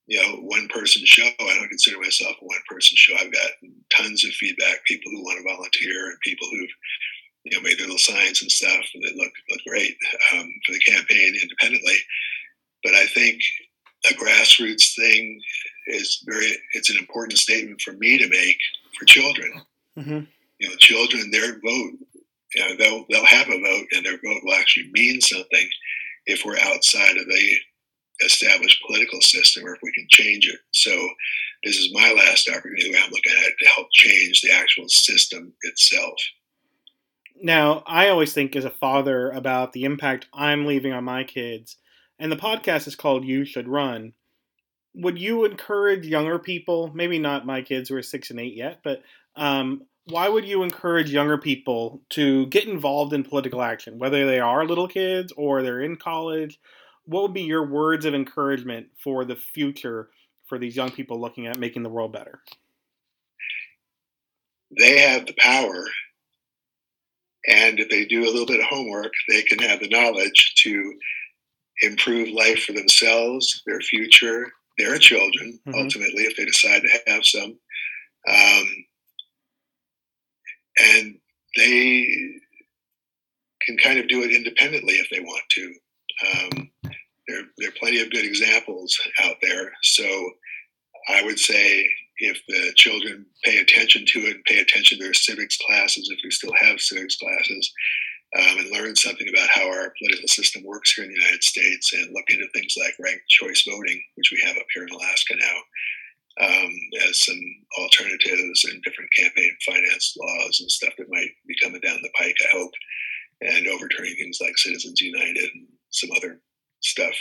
you 0.07 0.21
know 0.21 0.37
one 0.43 0.69
person 0.69 1.03
show. 1.05 1.25
I 1.41 1.55
don't 1.55 1.68
consider 1.79 2.01
myself 2.01 2.37
a 2.41 2.45
one 2.45 2.59
person 2.69 2.97
show. 2.97 3.15
I've 3.15 3.33
got 3.33 3.51
tons 3.97 4.25
of 4.25 4.33
feedback, 4.33 4.85
people 4.85 5.11
who 5.13 5.23
want 5.23 5.39
to 5.39 5.55
volunteer, 5.55 6.11
and 6.11 6.19
people 6.23 6.49
who've 6.51 6.71
you 7.45 7.57
know 7.57 7.63
made 7.63 7.79
their 7.79 7.87
little 7.87 7.99
signs 7.99 8.43
and 8.43 8.51
stuff 8.51 8.85
that 8.95 9.17
look 9.17 9.33
look 9.51 9.61
great 9.67 9.97
um, 10.35 10.49
for 10.67 10.73
the 10.73 10.81
campaign 10.81 11.35
independently. 11.41 11.97
But 12.83 12.95
I 12.95 13.07
think 13.07 13.41
a 14.11 14.15
grassroots 14.15 14.95
thing 14.95 15.41
is 15.87 16.23
very. 16.27 16.53
It's 16.73 16.91
an 16.91 16.99
important 16.99 17.39
statement 17.39 17.81
for 17.81 17.93
me 17.93 18.19
to 18.19 18.29
make 18.29 18.59
for 18.99 19.05
children. 19.05 19.53
Mm-hmm. 19.99 20.21
You 20.59 20.69
know, 20.69 20.75
children, 20.77 21.31
their 21.31 21.61
vote 21.61 21.99
you 22.55 22.69
know, 22.69 22.77
they'll 22.77 23.05
they'll 23.11 23.27
have 23.27 23.49
a 23.49 23.61
vote, 23.61 23.87
and 23.93 24.05
their 24.05 24.19
vote 24.25 24.41
will 24.43 24.55
actually 24.55 24.91
mean 24.93 25.21
something 25.21 25.69
if 26.27 26.45
we're 26.45 26.59
outside 26.59 27.17
of 27.17 27.27
the 27.27 27.53
established 28.25 28.83
political 28.87 29.21
system, 29.21 29.65
or 29.65 29.75
if 29.75 29.81
we 29.83 29.93
can 29.93 30.07
change 30.09 30.49
it. 30.49 30.59
So, 30.73 30.91
this 31.65 31.77
is 31.77 31.93
my 31.93 32.13
last 32.13 32.49
opportunity. 32.49 32.95
I'm 32.97 33.11
looking 33.11 33.33
at 33.33 33.59
to 33.59 33.69
help 33.75 33.89
change 33.93 34.43
the 34.43 34.53
actual 34.53 34.89
system 34.89 35.53
itself. 35.63 36.15
Now, 37.41 37.83
I 37.87 38.09
always 38.09 38.33
think 38.33 38.57
as 38.57 38.65
a 38.65 38.71
father 38.71 39.31
about 39.31 39.73
the 39.73 39.85
impact 39.85 40.27
I'm 40.33 40.67
leaving 40.67 40.93
on 40.93 41.05
my 41.05 41.25
kids, 41.25 41.77
and 42.19 42.33
the 42.33 42.37
podcast 42.37 42.87
is 42.87 42.97
called 42.97 43.25
"You 43.25 43.45
Should 43.45 43.69
Run." 43.69 44.13
Would 44.95 45.19
you 45.19 45.45
encourage 45.45 46.07
younger 46.07 46.39
people, 46.39 46.91
maybe 46.95 47.19
not 47.19 47.47
my 47.47 47.63
kids 47.63 47.89
who 47.89 47.97
are 47.97 48.03
six 48.03 48.31
and 48.31 48.41
eight 48.41 48.55
yet, 48.55 48.81
but 48.83 49.03
um, 49.37 49.83
why 50.07 50.29
would 50.29 50.45
you 50.45 50.63
encourage 50.63 51.11
younger 51.11 51.39
people 51.39 52.01
to 52.11 52.47
get 52.47 52.67
involved 52.67 53.13
in 53.13 53.23
political 53.23 53.63
action, 53.63 53.99
whether 53.99 54.27
they 54.27 54.41
are 54.41 54.65
little 54.65 54.89
kids 54.89 55.33
or 55.37 55.63
they're 55.63 55.83
in 55.83 55.97
college? 55.97 56.59
What 57.05 57.23
would 57.23 57.35
be 57.35 57.43
your 57.43 57.67
words 57.67 58.05
of 58.05 58.15
encouragement 58.15 58.89
for 59.03 59.25
the 59.25 59.37
future 59.37 60.11
for 60.49 60.59
these 60.59 60.77
young 60.77 60.91
people 60.91 61.21
looking 61.21 61.47
at 61.47 61.59
making 61.59 61.83
the 61.83 61.91
world 61.91 62.13
better? 62.13 62.41
They 64.79 64.99
have 65.01 65.27
the 65.27 65.35
power 65.39 65.87
And 67.47 67.81
if 67.81 67.89
they 67.89 68.05
do 68.05 68.25
a 68.25 68.31
little 68.31 68.47
bit 68.47 68.61
of 68.61 68.67
homework, 68.67 69.13
they 69.29 69.43
can 69.43 69.59
have 69.61 69.81
the 69.81 69.89
knowledge 69.89 70.55
to 70.65 70.95
improve 71.83 72.29
life 72.31 72.65
for 72.65 72.73
themselves, 72.73 73.63
their 73.67 73.81
future, 73.81 74.51
their 74.79 74.99
children, 74.99 75.59
mm-hmm. 75.67 75.79
ultimately, 75.79 76.25
if 76.25 76.37
they 76.37 76.45
decide 76.45 76.83
to 76.83 77.13
have 77.13 77.25
some. 77.25 77.59
Um, 78.29 78.67
and 80.81 81.15
they 81.57 82.07
can 83.63 83.79
kind 83.79 83.99
of 83.99 84.09
do 84.09 84.23
it 84.23 84.33
independently 84.35 84.95
if 84.95 85.09
they 85.11 85.21
want 85.21 85.43
to. 85.51 85.75
Um, 86.27 86.58
there, 87.29 87.43
there 87.59 87.69
are 87.69 87.79
plenty 87.79 88.01
of 88.01 88.11
good 88.11 88.25
examples 88.25 88.99
out 89.23 89.37
there. 89.43 89.73
So 89.83 90.05
I 91.09 91.23
would 91.23 91.39
say 91.39 91.87
if 92.19 92.41
the 92.49 92.73
children 92.75 93.27
pay 93.45 93.59
attention 93.59 94.05
to 94.07 94.19
it 94.21 94.37
and 94.37 94.45
pay 94.45 94.59
attention 94.59 94.99
to 94.99 95.05
their 95.05 95.15
civics 95.15 95.57
classes, 95.59 96.11
if 96.11 96.19
we 96.25 96.31
still 96.31 96.55
have 96.61 96.81
civics 96.81 97.17
classes, 97.17 97.73
um, 98.37 98.59
and 98.59 98.71
learn 98.71 98.95
something 98.95 99.29
about 99.29 99.49
how 99.49 99.69
our 99.69 99.95
political 99.99 100.29
system 100.29 100.63
works 100.65 100.93
here 100.93 101.05
in 101.05 101.11
the 101.11 101.19
United 101.19 101.43
States 101.43 101.93
and 101.95 102.13
look 102.13 102.29
into 102.29 102.47
things 102.53 102.75
like 102.77 102.95
ranked 102.99 103.27
choice 103.29 103.65
voting, 103.67 104.03
which 104.17 104.33
we 104.33 104.43
have 104.47 104.57
up 104.57 104.67
here 104.75 104.83
in 104.83 104.93
Alaska 104.93 105.35
now, 105.39 106.47
um, 106.47 106.71
as 107.09 107.25
some 107.25 107.41
alternatives 107.79 108.65
and 108.65 108.83
different 108.83 109.11
campaign 109.17 109.57
finance 109.65 110.15
laws 110.21 110.61
and 110.61 110.71
stuff 110.71 110.93
that 110.99 111.09
might 111.09 111.31
be 111.47 111.55
coming 111.63 111.81
down 111.81 111.99
the 112.03 112.11
pike, 112.19 112.37
I 112.47 112.59
hope, 112.59 112.73
and 113.41 113.67
overturning 113.69 114.15
things 114.17 114.39
like 114.43 114.59
Citizens 114.59 115.01
United 115.01 115.49
and 115.55 115.67
some 115.91 116.11
other 116.15 116.41
stuff. 116.81 117.15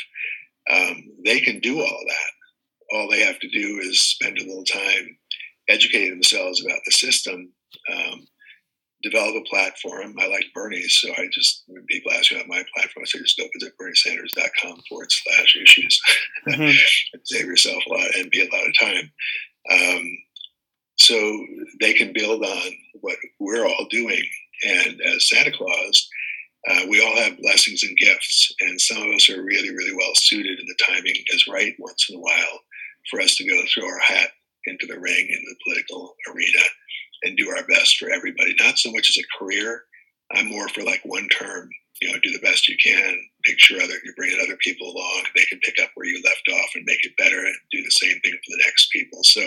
Um, 0.70 1.04
they 1.24 1.40
can 1.40 1.60
do 1.60 1.80
all 1.80 2.04
that 2.08 2.32
all 2.92 3.10
they 3.10 3.24
have 3.26 3.40
to 3.40 3.50
do 3.50 3.80
is 3.82 4.02
spend 4.02 4.38
a 4.38 4.46
little 4.46 4.64
time 4.64 5.18
educating 5.70 6.12
themselves 6.12 6.64
about 6.64 6.80
the 6.86 6.92
system, 6.92 7.52
um, 7.92 8.28
develop 9.04 9.36
a 9.36 9.50
platform. 9.50 10.16
I 10.20 10.28
like 10.28 10.46
Bernie's, 10.54 10.98
so 11.02 11.12
I 11.12 11.28
just, 11.32 11.64
when 11.68 11.86
people 11.88 12.12
ask 12.14 12.32
me 12.32 12.38
about 12.38 12.50
my 12.50 12.64
platform, 12.76 13.04
I 13.04 13.06
say 13.06 13.20
just 13.20 13.38
go 13.38 13.46
visit 13.54 13.74
berniesanders.com 13.80 14.82
forward 14.90 15.12
slash 15.12 15.58
issues. 15.62 16.02
Mm-hmm. 16.48 17.20
Save 17.24 17.46
yourself 17.46 17.84
a 17.86 17.94
lot 17.94 18.16
and 18.16 18.32
be 18.32 18.42
a 18.42 18.56
lot 18.56 18.68
of 18.68 18.80
time. 18.80 19.12
Um, 19.70 20.04
so 21.00 21.46
they 21.80 21.94
can 21.94 22.14
build 22.14 22.44
on 22.44 22.72
what 23.02 23.18
we're 23.40 23.68
all 23.68 23.88
doing. 23.90 24.24
And 24.66 25.02
as 25.02 25.30
Santa 25.30 25.52
Claus, 25.52 26.10
uh, 26.70 26.82
we 26.90 27.02
all 27.04 27.16
have 27.18 27.38
blessings 27.40 27.84
and 27.84 27.96
gifts, 27.98 28.47
and 28.62 28.80
some 28.80 28.98
of 28.98 29.14
us 29.14 29.30
are 29.30 29.44
really, 29.44 29.70
really 29.70 29.96
well 29.96 30.14
suited, 30.16 30.60
and 30.60 30.68
the 30.68 30.84
timing 30.86 31.16
is 31.28 31.48
right 31.48 31.76
once 31.80 32.08
in 32.10 32.18
a 32.18 32.20
while 32.20 32.60
for 33.10 33.22
us 33.22 33.36
to 33.36 33.48
go 33.48 33.62
throw 33.74 33.88
our 33.88 34.00
hat 34.00 34.30
into 34.66 34.86
the 34.86 35.00
ring 35.00 35.28
in 35.30 35.44
the 35.48 35.56
political 35.64 36.14
arena 36.34 36.64
and 37.24 37.38
do 37.38 37.50
our 37.50 37.66
best 37.68 37.98
for 37.98 38.10
everybody. 38.10 38.56
Not 38.60 38.78
so 38.78 38.92
much 38.92 39.10
as 39.10 39.24
a 39.24 39.38
career. 39.38 39.84
I'm 40.34 40.50
more 40.50 40.68
for 40.70 40.84
like 40.84 41.02
one 41.04 41.28
term. 41.30 41.70
You 42.02 42.12
know, 42.12 42.20
do 42.22 42.32
the 42.32 42.46
best 42.46 42.68
you 42.68 42.76
can. 42.84 43.18
Make 43.48 43.60
sure 43.60 43.82
other 43.82 43.96
you're 44.04 44.14
bringing 44.16 44.40
other 44.42 44.58
people 44.58 44.88
along. 44.88 45.24
They 45.36 45.46
can 45.46 45.60
pick 45.60 45.82
up 45.82 45.90
where 45.96 46.06
you 46.06 46.22
left 46.24 46.48
off 46.54 46.70
and 46.76 46.86
make 46.86 47.04
it 47.04 47.18
better, 47.18 47.40
and 47.40 47.56
do 47.72 47.82
the 47.82 47.92
same 47.92 48.20
thing 48.22 48.34
for 48.34 48.52
the 48.52 48.64
next 48.64 48.92
people. 48.92 49.20
So, 49.24 49.42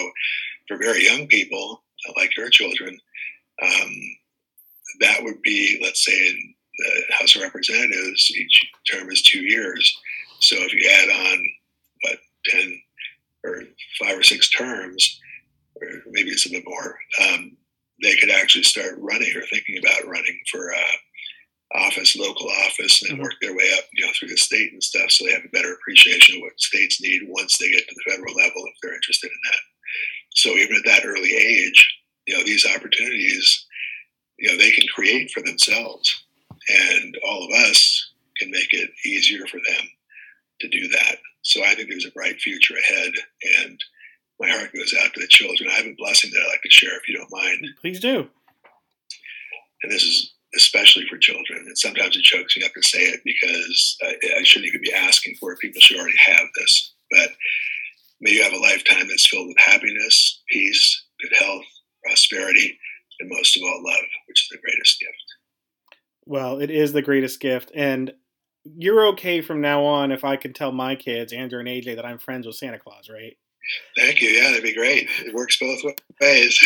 for 0.66 0.76
very 0.78 1.04
young 1.04 1.26
people 1.28 1.82
like 2.16 2.36
your 2.36 2.48
children, 2.50 2.98
um, 3.62 3.92
that 5.00 5.22
would 5.22 5.40
be, 5.42 5.78
let's 5.82 6.04
say, 6.04 6.28
in 6.28 6.54
the 6.80 7.14
House 7.18 7.36
of 7.36 7.42
Representatives, 7.42 8.30
each 8.36 8.70
term 8.90 9.10
is 9.10 9.22
two 9.22 9.40
years. 9.40 9.98
So 10.40 10.56
if 10.58 10.72
you 10.72 10.88
add 10.90 11.08
on 11.10 11.44
what 12.02 12.18
10, 12.46 12.82
or 13.44 13.62
five 13.98 14.18
or 14.18 14.22
six 14.22 14.48
terms, 14.50 15.20
or 15.76 15.88
maybe 16.10 16.30
it's 16.30 16.46
a 16.46 16.50
bit 16.50 16.64
more, 16.66 16.96
um, 17.28 17.56
they 18.02 18.16
could 18.16 18.30
actually 18.30 18.64
start 18.64 18.98
running 18.98 19.34
or 19.36 19.42
thinking 19.46 19.78
about 19.78 20.10
running 20.10 20.38
for 20.50 20.72
uh, 20.72 21.78
office, 21.78 22.16
local 22.16 22.48
office, 22.66 23.02
and 23.02 23.10
then 23.10 23.16
mm-hmm. 23.16 23.22
work 23.22 23.34
their 23.40 23.54
way 23.54 23.70
up, 23.78 23.84
you 23.92 24.04
know, 24.04 24.12
through 24.18 24.28
the 24.28 24.36
state 24.36 24.72
and 24.72 24.82
stuff, 24.82 25.10
so 25.10 25.24
they 25.24 25.32
have 25.32 25.44
a 25.44 25.48
better 25.56 25.72
appreciation 25.72 26.36
of 26.36 26.42
what 26.42 26.60
states 26.60 27.00
need 27.00 27.22
once 27.28 27.58
they 27.58 27.70
get 27.70 27.86
to 27.88 27.94
the 27.94 28.10
federal 28.10 28.34
level 28.34 28.62
if 28.66 28.74
they're 28.82 28.94
interested 28.94 29.28
in 29.28 29.40
that. 29.44 29.60
So 30.34 30.50
even 30.50 30.76
at 30.76 30.84
that 30.86 31.06
early 31.06 31.32
age, 31.32 31.98
you 32.26 32.36
know, 32.36 32.44
these 32.44 32.66
opportunities, 32.66 33.66
you 34.38 34.50
know, 34.50 34.58
they 34.58 34.72
can 34.72 34.86
create 34.94 35.30
for 35.30 35.42
themselves, 35.42 36.19
and 36.70 37.16
all 37.26 37.44
of 37.44 37.50
us 37.52 38.12
can 38.38 38.50
make 38.50 38.72
it 38.72 38.90
easier 39.04 39.46
for 39.46 39.58
them 39.58 39.88
to 40.60 40.68
do 40.68 40.88
that. 40.88 41.16
So 41.42 41.62
I 41.64 41.74
think 41.74 41.88
there's 41.88 42.06
a 42.06 42.12
bright 42.12 42.40
future 42.40 42.74
ahead, 42.76 43.12
and 43.60 43.80
my 44.38 44.48
heart 44.48 44.72
goes 44.74 44.94
out 45.02 45.12
to 45.14 45.20
the 45.20 45.26
children. 45.26 45.70
I 45.70 45.76
have 45.76 45.86
a 45.86 45.94
blessing 45.98 46.30
that 46.32 46.40
I'd 46.40 46.48
like 46.48 46.62
to 46.62 46.70
share, 46.70 46.96
if 46.96 47.08
you 47.08 47.16
don't 47.16 47.32
mind. 47.32 47.66
Please 47.80 48.00
do. 48.00 48.28
And 49.82 49.90
this 49.90 50.02
is 50.02 50.32
especially 50.56 51.06
for 51.08 51.16
children. 51.18 51.64
And 51.66 51.78
sometimes 51.78 52.16
it 52.16 52.22
chokes 52.22 52.56
me 52.56 52.64
up 52.64 52.72
to 52.74 52.82
say 52.82 53.00
it 53.00 53.20
because 53.24 53.96
I, 54.02 54.16
I 54.38 54.42
shouldn't 54.42 54.68
even 54.68 54.82
be 54.82 54.92
asking 54.92 55.36
for 55.38 55.52
it. 55.52 55.58
People 55.60 55.80
should 55.80 55.98
already 55.98 56.18
have 56.26 56.46
this. 56.58 56.92
But 57.10 57.30
may 58.20 58.32
you 58.32 58.42
have 58.42 58.52
a 58.52 58.58
lifetime 58.58 59.08
that's 59.08 59.28
filled 59.28 59.48
with 59.48 59.56
happiness, 59.58 60.42
peace, 60.50 61.04
good 61.22 61.32
health, 61.38 61.64
prosperity, 62.04 62.78
and 63.20 63.28
most 63.28 63.56
of 63.56 63.62
all, 63.62 63.82
love, 63.84 64.04
which 64.26 64.42
is 64.42 64.48
the 64.50 64.58
greatest 64.58 64.98
gift. 64.98 65.29
Well, 66.30 66.60
it 66.60 66.70
is 66.70 66.92
the 66.92 67.02
greatest 67.02 67.40
gift. 67.40 67.72
And 67.74 68.14
you're 68.62 69.08
okay 69.08 69.40
from 69.40 69.60
now 69.60 69.84
on 69.84 70.12
if 70.12 70.24
I 70.24 70.36
can 70.36 70.52
tell 70.52 70.70
my 70.70 70.94
kids, 70.94 71.32
Andrew 71.32 71.58
and 71.58 71.66
AJ, 71.66 71.96
that 71.96 72.06
I'm 72.06 72.18
friends 72.18 72.46
with 72.46 72.54
Santa 72.54 72.78
Claus, 72.78 73.10
right? 73.12 73.36
Thank 73.96 74.22
you. 74.22 74.28
Yeah, 74.28 74.50
that'd 74.50 74.62
be 74.62 74.72
great. 74.72 75.08
It 75.26 75.34
works 75.34 75.58
both 75.58 75.80
ways. 76.20 76.60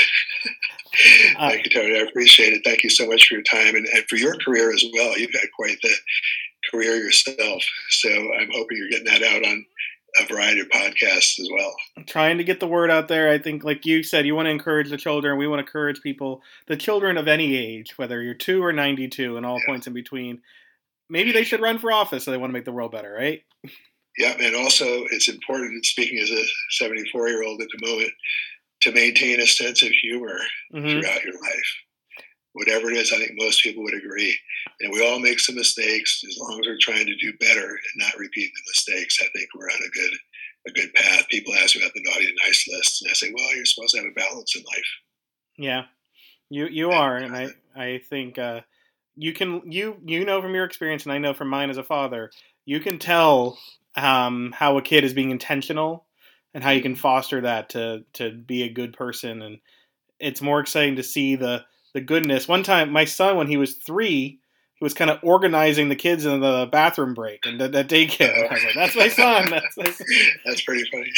uh, 1.38 1.48
Thank 1.48 1.64
you, 1.64 1.70
Tony. 1.70 1.98
I 1.98 2.02
appreciate 2.02 2.52
it. 2.52 2.60
Thank 2.62 2.84
you 2.84 2.90
so 2.90 3.06
much 3.06 3.26
for 3.26 3.36
your 3.36 3.42
time 3.42 3.74
and, 3.74 3.86
and 3.86 4.04
for 4.04 4.16
your 4.16 4.36
career 4.36 4.70
as 4.70 4.84
well. 4.92 5.18
You've 5.18 5.32
had 5.32 5.48
quite 5.56 5.78
the 5.82 5.94
career 6.70 6.96
yourself. 6.96 7.64
So 7.88 8.10
I'm 8.10 8.50
hoping 8.52 8.76
you're 8.76 8.90
getting 8.90 9.06
that 9.06 9.22
out 9.22 9.46
on 9.46 9.64
a 10.20 10.26
variety 10.26 10.60
of 10.60 10.68
podcasts 10.68 11.40
as 11.40 11.48
well. 11.52 11.74
I'm 11.96 12.04
trying 12.04 12.38
to 12.38 12.44
get 12.44 12.60
the 12.60 12.66
word 12.66 12.90
out 12.90 13.08
there. 13.08 13.30
I 13.30 13.38
think, 13.38 13.64
like 13.64 13.84
you 13.84 14.02
said, 14.02 14.26
you 14.26 14.34
want 14.34 14.46
to 14.46 14.50
encourage 14.50 14.90
the 14.90 14.96
children. 14.96 15.38
We 15.38 15.48
want 15.48 15.60
to 15.60 15.66
encourage 15.66 16.00
people, 16.02 16.42
the 16.68 16.76
children 16.76 17.16
of 17.16 17.28
any 17.28 17.56
age, 17.56 17.98
whether 17.98 18.22
you're 18.22 18.34
two 18.34 18.62
or 18.62 18.72
92 18.72 19.36
and 19.36 19.44
all 19.44 19.58
yeah. 19.58 19.66
points 19.66 19.86
in 19.86 19.92
between, 19.92 20.40
maybe 21.08 21.32
they 21.32 21.44
should 21.44 21.60
run 21.60 21.78
for 21.78 21.92
office 21.92 22.24
so 22.24 22.30
they 22.30 22.36
want 22.36 22.50
to 22.50 22.54
make 22.54 22.64
the 22.64 22.72
world 22.72 22.92
better, 22.92 23.12
right? 23.12 23.42
Yeah, 24.18 24.34
and 24.40 24.54
also 24.54 24.84
it's 25.10 25.28
important, 25.28 25.84
speaking 25.84 26.18
as 26.18 26.30
a 26.30 26.44
74 26.70 27.28
year 27.28 27.42
old 27.42 27.60
at 27.60 27.68
the 27.68 27.86
moment, 27.86 28.12
to 28.82 28.92
maintain 28.92 29.40
a 29.40 29.46
sense 29.46 29.82
of 29.82 29.88
humor 29.88 30.38
mm-hmm. 30.72 30.88
throughout 30.88 31.24
your 31.24 31.34
life. 31.34 31.74
Whatever 32.54 32.90
it 32.90 32.96
is, 32.96 33.12
I 33.12 33.18
think 33.18 33.32
most 33.34 33.62
people 33.62 33.82
would 33.82 33.94
agree. 33.94 34.36
And 34.80 34.92
we 34.92 35.06
all 35.06 35.18
make 35.18 35.40
some 35.40 35.56
mistakes. 35.56 36.22
As 36.28 36.38
long 36.38 36.60
as 36.60 36.66
we're 36.66 36.78
trying 36.80 37.06
to 37.06 37.16
do 37.16 37.32
better 37.38 37.68
and 37.68 37.96
not 37.96 38.16
repeat 38.18 38.50
the 38.54 38.70
mistakes, 38.70 39.18
I 39.20 39.26
think 39.36 39.48
we're 39.54 39.70
on 39.70 39.80
a 39.84 39.90
good 39.90 40.18
a 40.66 40.70
good 40.70 40.94
path. 40.94 41.28
People 41.30 41.54
ask 41.54 41.76
me 41.76 41.82
about 41.82 41.92
the 41.94 42.02
naughty 42.04 42.26
and 42.26 42.38
nice 42.44 42.66
list, 42.68 43.02
and 43.02 43.10
I 43.10 43.14
say, 43.14 43.32
well, 43.34 43.54
you're 43.54 43.64
supposed 43.66 43.94
to 43.94 44.00
have 44.00 44.10
a 44.10 44.14
balance 44.14 44.56
in 44.56 44.62
life. 44.62 44.90
Yeah, 45.56 45.84
you 46.48 46.66
you 46.66 46.90
are, 46.90 47.16
and 47.16 47.36
I 47.36 47.48
I 47.76 48.00
think 48.08 48.38
uh, 48.38 48.60
you 49.16 49.32
can 49.32 49.70
you 49.70 49.96
you 50.04 50.24
know 50.24 50.40
from 50.40 50.54
your 50.54 50.64
experience, 50.64 51.04
and 51.04 51.12
I 51.12 51.18
know 51.18 51.34
from 51.34 51.48
mine 51.48 51.70
as 51.70 51.76
a 51.76 51.84
father, 51.84 52.30
you 52.64 52.80
can 52.80 52.98
tell 52.98 53.58
um, 53.96 54.52
how 54.56 54.78
a 54.78 54.82
kid 54.82 55.04
is 55.04 55.12
being 55.12 55.30
intentional 55.30 56.06
and 56.52 56.62
how 56.62 56.70
you 56.70 56.82
can 56.82 56.94
foster 56.94 57.40
that 57.42 57.70
to 57.70 58.04
to 58.14 58.30
be 58.30 58.62
a 58.62 58.72
good 58.72 58.92
person, 58.92 59.42
and 59.42 59.58
it's 60.18 60.40
more 60.40 60.60
exciting 60.60 60.96
to 60.96 61.02
see 61.02 61.36
the 61.36 61.64
the 61.94 62.00
goodness. 62.00 62.46
One 62.46 62.62
time, 62.62 62.92
my 62.92 63.06
son, 63.06 63.36
when 63.36 63.46
he 63.46 63.56
was 63.56 63.76
three, 63.76 64.40
he 64.74 64.84
was 64.84 64.92
kind 64.92 65.10
of 65.10 65.20
organizing 65.22 65.88
the 65.88 65.96
kids 65.96 66.26
in 66.26 66.40
the 66.40 66.68
bathroom 66.70 67.14
break 67.14 67.46
and 67.46 67.60
that, 67.60 67.88
daycare. 67.88 68.50
I 68.50 68.52
was 68.52 68.64
like, 68.64 68.74
"That's 68.74 68.96
my 68.96 69.08
son." 69.22 69.48
That's, 69.48 69.76
my 69.76 69.84
son. 69.84 70.06
that's 70.44 70.62
pretty 70.62 70.84
funny. 70.90 71.12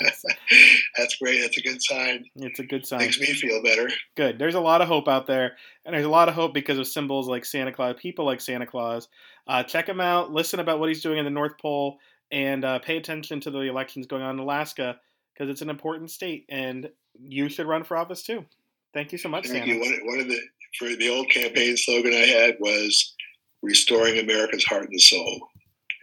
that's 0.96 1.16
great. 1.16 1.42
That's 1.42 1.58
a 1.58 1.60
good 1.60 1.82
sign. 1.82 2.24
It's 2.36 2.58
a 2.58 2.64
good 2.64 2.86
sign. 2.86 3.00
Makes 3.00 3.20
me 3.20 3.26
feel 3.34 3.62
better. 3.62 3.90
Good. 4.16 4.38
There's 4.38 4.54
a 4.54 4.60
lot 4.60 4.80
of 4.80 4.88
hope 4.88 5.06
out 5.06 5.26
there, 5.26 5.56
and 5.84 5.94
there's 5.94 6.06
a 6.06 6.10
lot 6.10 6.30
of 6.30 6.34
hope 6.34 6.54
because 6.54 6.78
of 6.78 6.88
symbols 6.88 7.28
like 7.28 7.44
Santa 7.44 7.72
Claus, 7.72 7.96
people 8.00 8.24
like 8.24 8.40
Santa 8.40 8.66
Claus. 8.66 9.08
Uh, 9.46 9.62
check 9.62 9.86
him 9.86 10.00
out. 10.00 10.32
Listen 10.32 10.58
about 10.58 10.80
what 10.80 10.88
he's 10.88 11.02
doing 11.02 11.18
in 11.18 11.26
the 11.26 11.30
North 11.30 11.58
Pole, 11.60 11.98
and 12.32 12.64
uh, 12.64 12.78
pay 12.78 12.96
attention 12.96 13.40
to 13.40 13.50
the 13.50 13.60
elections 13.60 14.06
going 14.06 14.22
on 14.22 14.36
in 14.36 14.40
Alaska 14.40 14.98
because 15.34 15.50
it's 15.50 15.62
an 15.62 15.70
important 15.70 16.10
state, 16.10 16.46
and 16.48 16.88
you 17.20 17.50
should 17.50 17.66
run 17.66 17.84
for 17.84 17.98
office 17.98 18.22
too. 18.22 18.46
Thank 18.94 19.12
you 19.12 19.18
so 19.18 19.28
much, 19.28 19.46
Thank 19.46 19.66
Santa. 19.66 19.74
You. 19.74 19.80
One, 19.80 20.06
one 20.06 20.20
of 20.20 20.28
the 20.28 20.40
for 20.78 20.88
the 20.88 21.08
old 21.08 21.28
campaign 21.30 21.76
slogan 21.76 22.12
I 22.12 22.26
had 22.26 22.56
was 22.60 23.14
restoring 23.62 24.18
America's 24.18 24.64
heart 24.64 24.88
and 24.88 25.00
soul. 25.00 25.48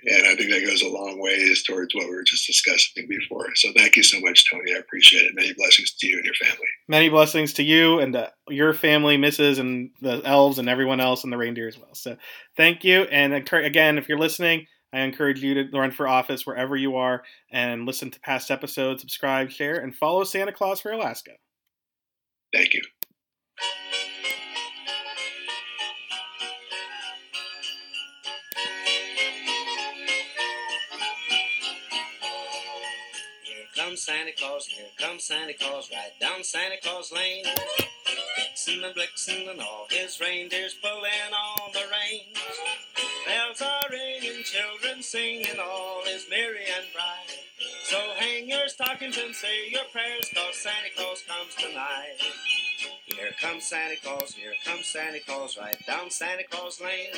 And 0.07 0.27
I 0.27 0.35
think 0.35 0.51
that 0.51 0.63
goes 0.63 0.83
a 0.83 0.89
long 0.89 1.19
ways 1.19 1.63
towards 1.63 1.95
what 1.95 2.05
we 2.05 2.15
were 2.15 2.23
just 2.23 2.45
discussing 2.45 3.07
before. 3.07 3.47
So 3.55 3.69
thank 3.75 3.95
you 3.95 4.03
so 4.03 4.19
much, 4.19 4.49
Tony. 4.51 4.75
I 4.75 4.77
appreciate 4.77 5.25
it. 5.25 5.33
Many 5.33 5.53
blessings 5.53 5.95
to 5.95 6.07
you 6.07 6.17
and 6.17 6.25
your 6.25 6.35
family. 6.35 6.67
Many 6.87 7.09
blessings 7.09 7.53
to 7.53 7.63
you 7.63 7.99
and 7.99 8.15
uh, 8.15 8.29
your 8.47 8.73
family, 8.73 9.17
Mrs. 9.17 9.57
and 9.59 9.89
the 10.01 10.21
elves 10.23 10.59
and 10.59 10.69
everyone 10.69 10.99
else 10.99 11.23
and 11.23 11.33
the 11.33 11.37
reindeer 11.37 11.67
as 11.67 11.79
well. 11.79 11.95
So 11.95 12.17
thank 12.55 12.83
you. 12.83 13.03
And 13.03 13.33
again, 13.33 13.97
if 13.97 14.07
you're 14.07 14.19
listening, 14.19 14.67
I 14.93 14.99
encourage 14.99 15.41
you 15.41 15.55
to 15.55 15.77
run 15.77 15.89
for 15.89 16.07
office 16.07 16.45
wherever 16.45 16.75
you 16.75 16.97
are 16.97 17.23
and 17.51 17.87
listen 17.87 18.11
to 18.11 18.19
past 18.19 18.51
episodes, 18.51 19.01
subscribe, 19.01 19.49
share, 19.49 19.77
and 19.77 19.95
follow 19.95 20.23
Santa 20.23 20.51
Claus 20.51 20.81
for 20.81 20.91
Alaska. 20.91 21.31
Thank 22.55 22.73
you. 22.73 22.81
comes 33.75 34.03
Santa 34.03 34.31
Claus, 34.37 34.67
here 34.67 34.85
comes 34.97 35.25
Santa 35.25 35.53
Claus, 35.53 35.89
right 35.91 36.11
down 36.21 36.45
Santa 36.45 36.77
Claus 36.81 37.11
Lane. 37.11 37.43
Vixen 38.37 38.83
and 38.85 38.95
Blitzen 38.95 39.51
and 39.51 39.59
all 39.59 39.87
his 39.89 40.21
reindeers 40.21 40.75
pulling 40.81 41.33
on 41.33 41.71
the 41.73 41.81
reins. 41.91 42.94
Bells 43.25 43.61
are 43.61 43.89
ringing, 43.89 44.43
children 44.43 45.01
singing, 45.01 45.59
all 45.59 46.03
is 46.07 46.27
merry 46.29 46.65
and 46.77 46.85
bright. 46.93 47.39
So 47.83 47.97
hang 48.17 48.47
your 48.47 48.67
stockings 48.67 49.17
and 49.17 49.33
say 49.33 49.69
your 49.71 49.85
prayers, 49.91 50.29
cause 50.33 50.55
Santa 50.55 50.93
Claus 50.95 51.23
comes 51.27 51.55
tonight. 51.55 52.17
Here 53.05 53.31
comes 53.41 53.65
Santa 53.65 53.95
Claus, 54.03 54.33
here 54.33 54.53
comes 54.63 54.85
Santa 54.85 55.19
Claus, 55.25 55.57
right 55.57 55.77
down 55.87 56.11
Santa 56.11 56.43
Claus 56.51 56.79
Lane. 56.79 57.13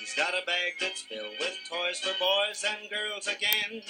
He's 0.00 0.14
got 0.16 0.30
a 0.30 0.44
bag 0.44 0.74
that's 0.80 1.02
filled 1.02 1.38
with 1.38 1.56
toys 1.70 2.00
for 2.00 2.18
boys 2.18 2.64
and 2.66 2.90
girls 2.90 3.28
again. 3.28 3.82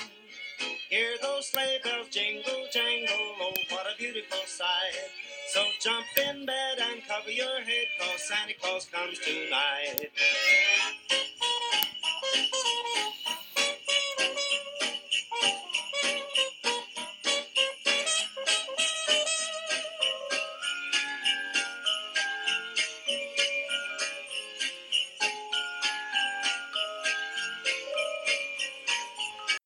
Hear 0.91 1.17
those 1.23 1.49
sleigh 1.49 1.81
bells 1.83 2.09
jingle, 2.11 2.67
jangle, 2.73 3.17
oh, 3.41 3.55
what 3.71 3.87
a 3.87 3.97
beautiful 3.97 4.41
sight. 4.47 5.11
So 5.57 5.65
jump 5.81 6.05
in 6.19 6.45
bed 6.45 6.77
and 6.93 7.01
cover 7.09 7.31
your 7.31 7.63
head, 7.63 7.87
cause 7.99 8.29
Santa 8.29 8.53
Claus 8.61 8.87
comes 8.93 9.19
tonight. 9.21 10.11